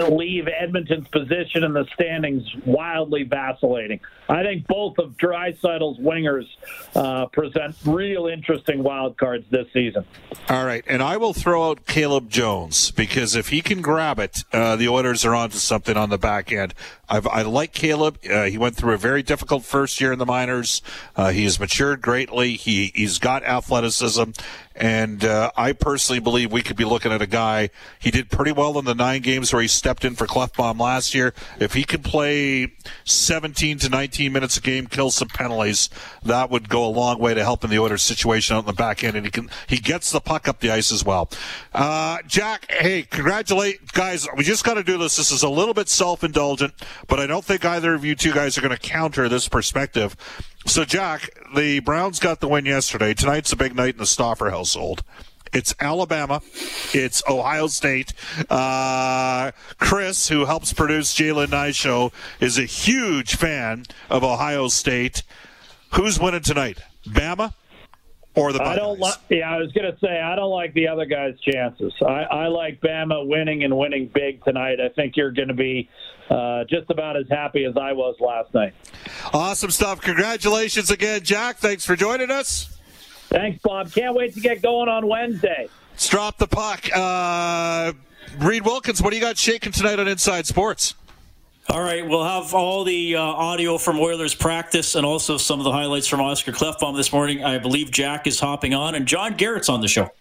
leave 0.10 0.48
Edmonton's 0.48 1.08
position 1.10 1.64
in 1.64 1.74
the 1.74 1.86
standings 1.94 2.44
wildly 2.66 3.24
vacillating. 3.24 4.00
I 4.28 4.44
think 4.44 4.66
both 4.68 4.98
of 4.98 5.18
Draisaitl's 5.18 6.00
wingers 6.00 6.48
uh, 6.96 7.28
present 7.28 7.76
real 7.86 8.28
interesting 8.28 8.82
wild 8.82 9.18
cards 9.18 9.46
this 9.52 9.68
season. 9.72 10.06
All 10.50 10.66
right, 10.66 10.84
and 10.88 11.04
I 11.04 11.18
will 11.18 11.34
throw 11.34 11.70
out 11.70 11.86
Caleb 11.86 12.30
Jones 12.30 12.92
because 12.92 13.36
if 13.36 13.50
he 13.50 13.62
can 13.62 13.82
grab 13.82 14.20
it, 14.20 14.44
uh, 14.52 14.76
the 14.76 14.88
Oilers 14.88 15.26
are 15.26 15.36
onto 15.36 15.58
something 15.58 15.96
on 15.96 16.10
the 16.10 16.18
back 16.18 16.52
end. 16.52 16.74
I've, 17.08 17.28
i 17.28 17.44
like 17.44 17.74
Caleb. 17.74 18.18
Uh, 18.28 18.46
he 18.46 18.58
went 18.58 18.76
through 18.76 18.94
a 18.94 18.98
very 18.98 19.22
difficult 19.22 19.64
first 19.64 20.02
year 20.02 20.12
in 20.12 20.20
the 20.20 20.26
minors. 20.26 20.82
Uh, 21.16 21.30
he 21.30 21.44
has 21.44 21.60
matured 21.60 22.02
greatly. 22.02 22.56
He 22.56 22.92
he's 22.96 23.20
got 23.20 23.44
athleticism, 23.44 24.32
and 24.76 25.24
uh, 25.24 25.52
I 25.56 25.74
personally 25.74 26.20
believe 26.20 26.52
we 26.52 26.62
could 26.62 26.76
be 26.76 26.86
looking 26.86 27.12
at 27.12 27.22
a 27.22 27.28
guy. 27.28 27.70
He 28.00 28.12
did 28.12 28.30
pretty 28.30 28.52
well 28.52 28.78
in 28.78 28.86
the 28.86 28.96
nine 28.96 29.22
games 29.22 29.54
where 29.54 29.62
he 29.62 29.68
stepped 29.68 30.06
in 30.06 30.16
for 30.16 30.28
Klefbom 30.28 30.80
last 30.80 31.14
year. 31.14 31.34
If 31.60 31.74
he 31.74 31.84
could 31.84 32.04
play 32.04 32.74
17 33.06 33.80
to 33.80 33.90
19 33.90 34.32
minutes 34.32 34.58
a 34.58 34.62
game, 34.62 34.88
kill 34.88 35.12
some 35.12 35.30
penalties, 35.30 35.90
that 36.24 36.50
would 36.50 36.70
go 36.70 36.86
a 36.86 36.90
long 36.90 37.20
way 37.20 37.34
to 37.34 37.44
helping 37.44 37.70
the 37.70 37.80
Oilers 37.80 38.02
situation 38.02 38.56
out 38.56 38.60
in 38.60 38.66
the 38.66 38.74
back 38.74 39.04
end. 39.04 39.16
And 39.16 39.26
he 39.26 39.32
can 39.32 39.50
he 39.68 39.78
gets 39.78 40.12
the 40.12 40.20
puck 40.20 40.48
up 40.48 40.60
the 40.60 40.72
ice 40.72 40.92
as 40.92 41.06
well. 41.06 41.30
Uh, 41.74 42.18
Jack, 42.28 42.70
hey, 42.70 43.04
congratulate 43.04 43.92
guys. 43.94 44.28
We 44.36 44.44
just 44.44 44.64
got 44.64 44.76
to 44.76 44.84
do 44.84 44.98
this. 44.98 45.16
This 45.16 45.32
is 45.32 45.44
a 45.44 45.50
little 45.50 45.74
bit 45.74 45.90
self 45.90 46.24
indulgent 46.24 46.74
but 47.08 47.20
I 47.20 47.28
don't 47.28 47.44
think 47.44 47.66
either 47.66 47.94
of 47.94 48.04
you 48.04 48.16
two 48.16 48.34
guys 48.34 48.58
are 48.58 48.62
going 48.62 48.76
to 48.76 48.82
counter 48.82 49.30
this 49.30 49.48
perspective. 49.48 50.16
So, 50.66 50.84
Jack, 50.84 51.30
the 51.56 51.80
Browns 51.80 52.20
got 52.20 52.40
the 52.40 52.48
win 52.48 52.66
yesterday. 52.66 53.14
Tonight's 53.14 53.54
a 53.54 53.56
big 53.56 53.76
night 53.76 53.94
in 53.94 54.00
the 54.00 54.06
Stauffer 54.06 54.50
household. 54.50 55.04
It's 55.54 55.74
Alabama. 55.80 56.42
It's 56.92 57.24
Ohio 57.30 57.68
State. 57.68 58.14
Uh, 58.50 59.52
Chris, 59.80 60.28
who 60.28 60.46
helps 60.46 60.74
produce 60.74 61.16
Jalen 61.16 61.52
Nye 61.52 61.72
Show, 61.72 62.12
is 62.40 62.58
a 62.58 62.66
huge 62.66 63.36
fan 63.36 63.86
of 64.10 64.24
Ohio 64.24 64.68
State. 64.68 65.24
Who's 65.94 66.20
winning 66.20 66.42
tonight? 66.42 66.80
Bama 67.08 67.54
or 68.36 68.54
the 68.54 68.62
I 68.62 68.76
don't 68.76 69.00
like. 69.00 69.16
Yeah, 69.30 69.50
I 69.50 69.58
was 69.58 69.72
going 69.72 69.92
to 69.92 69.98
say 70.00 70.20
I 70.20 70.36
don't 70.36 70.52
like 70.52 70.74
the 70.74 70.88
other 70.88 71.06
guy's 71.06 71.40
chances. 71.40 71.94
I, 72.02 72.24
I 72.24 72.48
like 72.48 72.82
Bama 72.82 73.28
winning 73.28 73.64
and 73.64 73.78
winning 73.78 74.10
big 74.14 74.44
tonight. 74.44 74.80
I 74.80 74.90
think 74.90 75.16
you're 75.16 75.32
going 75.32 75.48
to 75.48 75.54
be 75.54 75.90
uh, 76.30 76.66
just 76.66 76.90
about 76.90 77.18
as 77.18 77.28
happy 77.30 77.66
as 77.66 77.78
I 77.78 77.94
was 77.94 78.16
last 78.20 78.54
night. 78.54 78.74
Awesome 79.34 79.72
stuff! 79.72 80.02
Congratulations 80.02 80.92
again, 80.92 81.22
Jack. 81.24 81.58
Thanks 81.58 81.86
for 81.86 81.96
joining 81.96 82.32
us. 82.32 82.78
Thanks, 83.30 83.62
Bob. 83.62 83.92
Can't 83.92 84.16
wait 84.16 84.34
to 84.36 84.40
get 84.40 84.62
going 84.62 84.90
on 84.90 85.08
Wednesday. 85.08 85.68
Let's 85.92 86.08
drop 86.08 86.38
the 86.38 86.48
puck. 86.48 86.90
Uh, 86.94 87.94
Reed 88.40 88.66
Wilkins, 88.66 89.02
what 89.02 89.12
do 89.12 89.16
you 89.16 89.22
got 89.22 89.38
shaking 89.38 89.72
tonight 89.72 90.00
on 90.00 90.08
Inside 90.08 90.46
Sports? 90.46 90.94
All 91.68 91.82
right, 91.82 92.08
we'll 92.08 92.24
have 92.24 92.54
all 92.54 92.84
the 92.84 93.16
uh, 93.16 93.22
audio 93.22 93.80
from 93.80 94.00
Oilers 94.00 94.36
practice 94.36 94.94
and 94.94 95.04
also 95.04 95.36
some 95.36 95.60
of 95.60 95.64
the 95.64 95.72
highlights 95.72 96.06
from 96.06 96.22
Oscar 96.22 96.52
Klefbom 96.52 96.96
this 96.96 97.12
morning. 97.12 97.44
I 97.44 97.58
believe 97.58 97.90
Jack 97.90 98.28
is 98.28 98.40
hopping 98.40 98.76
on, 98.76 98.94
and 98.94 99.08
John 99.08 99.34
Garrett's 99.34 99.68
on 99.68 99.82
the 99.82 99.88
show. 99.88 100.12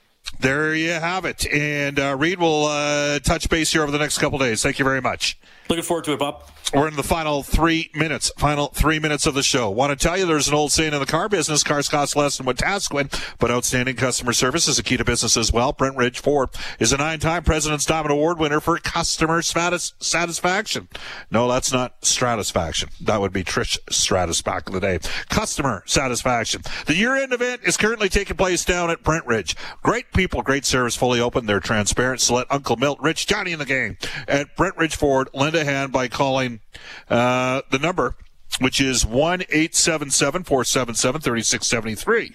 There 0.40 0.74
you 0.74 0.90
have 0.90 1.24
it. 1.24 1.46
And 1.46 1.98
uh, 1.98 2.16
Reed 2.18 2.38
will 2.38 2.66
uh, 2.66 3.18
touch 3.20 3.48
base 3.48 3.72
here 3.72 3.82
over 3.82 3.92
the 3.92 3.98
next 3.98 4.18
couple 4.18 4.38
days. 4.38 4.62
Thank 4.62 4.78
you 4.78 4.84
very 4.84 5.00
much. 5.00 5.38
Looking 5.68 5.84
forward 5.84 6.04
to 6.04 6.12
it, 6.12 6.18
Bob. 6.18 6.44
We're 6.74 6.88
in 6.88 6.96
the 6.96 7.02
final 7.02 7.42
three 7.42 7.90
minutes, 7.94 8.30
final 8.36 8.68
three 8.68 8.98
minutes 8.98 9.26
of 9.26 9.34
the 9.34 9.42
show. 9.42 9.70
Want 9.70 9.98
to 9.98 10.02
tell 10.02 10.18
you 10.18 10.26
there's 10.26 10.48
an 10.48 10.54
old 10.54 10.72
saying 10.72 10.92
in 10.92 10.98
the 10.98 11.06
car 11.06 11.28
business, 11.28 11.62
cars 11.62 11.88
cost 11.88 12.16
less 12.16 12.36
than 12.36 12.46
what 12.46 12.58
tasks 12.58 12.92
win, 12.92 13.08
but 13.38 13.50
outstanding 13.50 13.96
customer 13.96 14.32
service 14.32 14.66
is 14.66 14.78
a 14.78 14.82
key 14.82 14.96
to 14.96 15.04
business 15.04 15.36
as 15.36 15.52
well. 15.52 15.72
Brent 15.72 15.96
Ridge 15.96 16.18
Ford 16.18 16.50
is 16.80 16.92
a 16.92 16.96
nine-time 16.96 17.44
President's 17.44 17.86
Diamond 17.86 18.12
Award 18.12 18.38
winner 18.38 18.60
for 18.60 18.76
customer 18.78 19.40
status, 19.40 19.94
satisfaction. 20.00 20.88
No, 21.30 21.48
that's 21.48 21.72
not 21.72 22.04
stratisfaction. 22.04 22.88
That 23.00 23.20
would 23.20 23.32
be 23.32 23.44
Trish 23.44 23.78
Stratus 23.90 24.42
back 24.42 24.66
in 24.66 24.74
the 24.74 24.80
day. 24.80 24.98
Customer 25.28 25.82
satisfaction. 25.86 26.62
The 26.86 26.96
year-end 26.96 27.32
event 27.32 27.60
is 27.64 27.76
currently 27.76 28.08
taking 28.08 28.36
place 28.36 28.64
down 28.64 28.90
at 28.90 29.02
Brent 29.02 29.26
Ridge. 29.26 29.54
Great 29.82 30.12
people, 30.12 30.23
great 30.28 30.64
service, 30.64 30.96
fully 30.96 31.20
open. 31.20 31.46
They're 31.46 31.60
transparent. 31.60 32.20
So 32.20 32.34
let 32.34 32.46
Uncle 32.50 32.76
Milt, 32.76 33.00
Rich, 33.00 33.26
Johnny 33.26 33.52
in 33.52 33.58
the 33.58 33.64
game 33.64 33.96
at 34.26 34.56
Brent 34.56 34.76
Ridge 34.76 34.96
Ford 34.96 35.28
lend 35.32 35.54
a 35.54 35.64
hand 35.64 35.92
by 35.92 36.08
calling 36.08 36.60
uh, 37.08 37.62
the 37.70 37.78
number, 37.78 38.16
which 38.60 38.80
is 38.80 39.04
1 39.04 39.42
877 39.42 40.44
477 40.44 41.20
3673. 41.20 42.34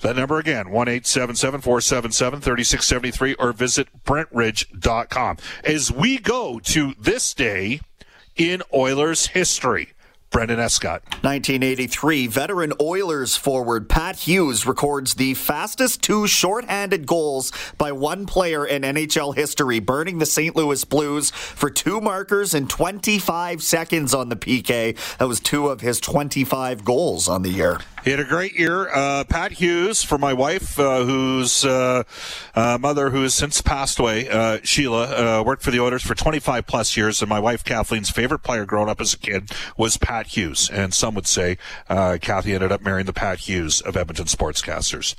That 0.00 0.16
number 0.16 0.38
again, 0.38 0.70
1 0.70 0.88
877 0.88 1.60
477 1.60 2.40
3673, 2.40 3.34
or 3.34 3.52
visit 3.52 3.88
BrentRidge.com. 4.04 5.36
As 5.64 5.92
we 5.92 6.18
go 6.18 6.58
to 6.58 6.94
this 6.98 7.32
day 7.32 7.80
in 8.36 8.62
Oilers 8.74 9.28
history, 9.28 9.92
Brendan 10.32 10.58
Escott. 10.58 11.02
1983, 11.22 12.26
veteran 12.26 12.72
Oilers 12.80 13.36
forward 13.36 13.88
Pat 13.88 14.16
Hughes 14.16 14.66
records 14.66 15.14
the 15.14 15.34
fastest 15.34 16.02
two 16.02 16.26
shorthanded 16.26 17.06
goals 17.06 17.52
by 17.76 17.92
one 17.92 18.24
player 18.26 18.66
in 18.66 18.82
NHL 18.82 19.36
history, 19.36 19.78
burning 19.78 20.18
the 20.18 20.26
St. 20.26 20.56
Louis 20.56 20.84
Blues 20.84 21.30
for 21.30 21.68
two 21.68 22.00
markers 22.00 22.54
in 22.54 22.66
25 22.66 23.62
seconds 23.62 24.14
on 24.14 24.30
the 24.30 24.36
PK. 24.36 24.96
That 25.18 25.28
was 25.28 25.38
two 25.38 25.68
of 25.68 25.82
his 25.82 26.00
25 26.00 26.84
goals 26.84 27.28
on 27.28 27.42
the 27.42 27.50
year. 27.50 27.78
He 28.04 28.10
had 28.10 28.18
a 28.18 28.24
great 28.24 28.58
year. 28.58 28.88
Uh, 28.92 29.22
Pat 29.22 29.52
Hughes, 29.52 30.02
for 30.02 30.18
my 30.18 30.32
wife, 30.32 30.76
uh, 30.76 31.04
whose 31.04 31.64
uh, 31.64 32.02
uh 32.52 32.76
mother, 32.80 33.10
who 33.10 33.22
has 33.22 33.32
since 33.32 33.62
passed 33.62 34.00
away, 34.00 34.28
uh, 34.28 34.58
Sheila, 34.64 35.40
uh, 35.40 35.44
worked 35.44 35.62
for 35.62 35.70
the 35.70 35.78
Oilers 35.78 36.02
for 36.02 36.16
25 36.16 36.66
plus 36.66 36.96
years, 36.96 37.22
and 37.22 37.28
my 37.28 37.38
wife 37.38 37.62
Kathleen's 37.62 38.10
favorite 38.10 38.40
player 38.40 38.66
growing 38.66 38.88
up 38.88 39.00
as 39.00 39.14
a 39.14 39.18
kid 39.18 39.52
was 39.76 39.98
Pat 39.98 40.21
Hughes. 40.28 40.70
And 40.70 40.92
some 40.94 41.14
would 41.14 41.26
say 41.26 41.58
uh, 41.88 42.18
Kathy 42.20 42.54
ended 42.54 42.72
up 42.72 42.82
marrying 42.82 43.06
the 43.06 43.12
Pat 43.12 43.40
Hughes 43.40 43.80
of 43.80 43.96
Edmonton 43.96 44.26
sportscasters 44.26 45.14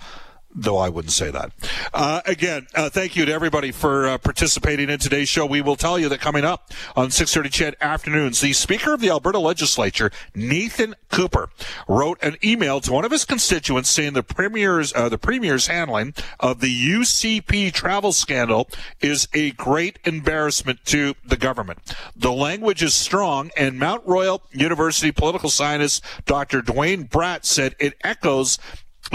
though 0.56 0.78
I 0.78 0.90
wouldn't 0.90 1.12
say 1.12 1.32
that. 1.32 1.52
Uh, 1.94 2.22
again, 2.26 2.68
uh, 2.76 2.90
thank 2.90 3.16
you 3.16 3.26
to 3.26 3.32
everybody 3.32 3.72
for 3.72 4.08
uh, 4.08 4.18
participating 4.18 4.90
in 4.90 5.00
today's 5.00 5.30
show. 5.30 5.46
We 5.46 5.62
will 5.62 5.76
tell 5.76 5.98
you 5.98 6.10
that 6.10 6.20
coming 6.20 6.46
up 6.46 6.72
on 6.96 7.10
6:30 7.10 7.52
CHED 7.52 7.76
afternoons, 7.82 8.42
the 8.42 8.54
Speaker 8.54 8.94
of 8.94 9.02
the 9.02 9.10
Alberta 9.10 9.40
Legislature, 9.40 10.12
Nathan 10.36 10.96
Cooper, 11.10 11.50
wrote 11.88 12.22
an 12.22 12.38
email 12.44 12.82
to 12.82 12.92
one 12.92 13.06
of 13.06 13.12
his 13.12 13.26
constituents 13.26 13.90
saying 13.90 14.14
the 14.14 14.24
premier's 14.24 14.94
uh, 14.94 15.10
the 15.10 15.18
premier's 15.18 15.68
handling 15.68 16.14
of 16.40 16.60
the 16.60 16.90
UCP 16.92 17.74
travel 17.74 18.12
scandal 18.12 18.70
is 19.02 19.28
a 19.34 19.52
great 19.52 20.00
embarrassment 20.06 20.84
to 20.86 21.16
the 21.26 21.38
government. 21.38 21.96
The 22.16 22.32
language 22.32 22.84
is 22.84 22.94
strong, 22.94 23.52
and 23.58 23.80
Mount 23.80 24.06
Royal 24.06 24.42
University 24.52 25.12
political 25.12 25.50
scientist 25.50 26.04
Dr. 26.26 26.62
Duane 26.62 27.08
Bratt 27.08 27.46
said 27.46 27.76
it 27.80 27.96
echoes 28.04 28.58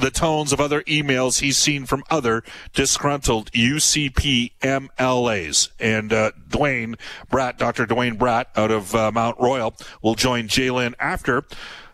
the 0.00 0.10
tones 0.10 0.52
of 0.52 0.60
other 0.60 0.82
emails 0.82 1.40
he's 1.40 1.56
seen 1.56 1.86
from 1.86 2.04
other 2.10 2.42
disgruntled 2.72 3.50
UCP 3.52 4.52
MLAs. 4.60 5.70
And 5.78 6.12
uh, 6.12 6.32
Duane 6.48 6.96
Bratt, 7.30 7.58
Dr. 7.58 7.86
Duane 7.86 8.18
Bratt 8.18 8.46
out 8.56 8.70
of 8.70 8.94
uh, 8.94 9.10
Mount 9.12 9.38
Royal, 9.40 9.74
will 10.02 10.14
join 10.14 10.48
Jalen 10.48 10.94
after. 10.98 11.44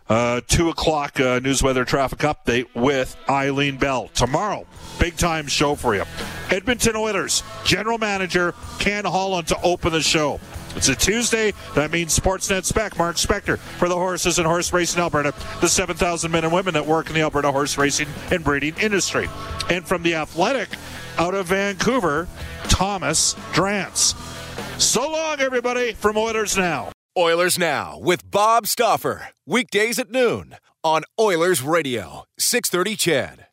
Uh, 0.07 0.39
two 0.45 0.69
o'clock 0.69 1.19
uh, 1.19 1.39
news 1.39 1.63
weather 1.63 1.83
traffic 1.83 2.19
update 2.19 2.67
with 2.75 3.17
Eileen 3.27 3.77
Bell 3.77 4.07
tomorrow. 4.09 4.67
Big 4.99 5.17
time 5.17 5.47
show 5.47 5.73
for 5.73 5.95
you. 5.95 6.03
Edmonton 6.51 6.95
Oilers 6.95 7.41
general 7.63 7.97
manager 7.97 8.53
Ken 8.77 9.03
Holland 9.05 9.47
to 9.47 9.59
open 9.63 9.91
the 9.91 10.01
show. 10.01 10.39
It's 10.75 10.89
a 10.89 10.95
Tuesday. 10.95 11.53
That 11.73 11.91
means 11.91 12.17
Sportsnet 12.17 12.65
Spec, 12.65 12.97
Mark 12.97 13.15
Spector 13.15 13.57
for 13.57 13.87
the 13.87 13.95
horses 13.95 14.39
and 14.39 14.47
horse 14.47 14.73
racing 14.73 15.01
Alberta, 15.01 15.33
the 15.61 15.69
7,000 15.69 16.31
men 16.31 16.43
and 16.43 16.53
women 16.53 16.73
that 16.73 16.85
work 16.85 17.07
in 17.07 17.13
the 17.15 17.21
Alberta 17.21 17.51
horse 17.51 17.77
racing 17.77 18.07
and 18.31 18.43
breeding 18.43 18.75
industry. 18.79 19.29
And 19.69 19.87
from 19.87 20.03
the 20.03 20.15
Athletic 20.15 20.69
out 21.17 21.33
of 21.33 21.47
Vancouver, 21.47 22.27
Thomas 22.65 23.35
Drance. 23.53 24.15
So 24.79 25.09
long, 25.09 25.39
everybody, 25.39 25.93
from 25.93 26.17
Oilers 26.17 26.57
Now. 26.57 26.91
Oilers 27.17 27.57
Now 27.57 27.97
with 27.97 28.29
Bob 28.29 28.67
Stauffer. 28.67 29.29
Weekdays 29.45 29.97
at 29.99 30.11
noon 30.11 30.57
on 30.83 31.03
Oilers 31.19 31.61
Radio, 31.61 32.25
630 32.37 32.95
CHED. 32.97 33.44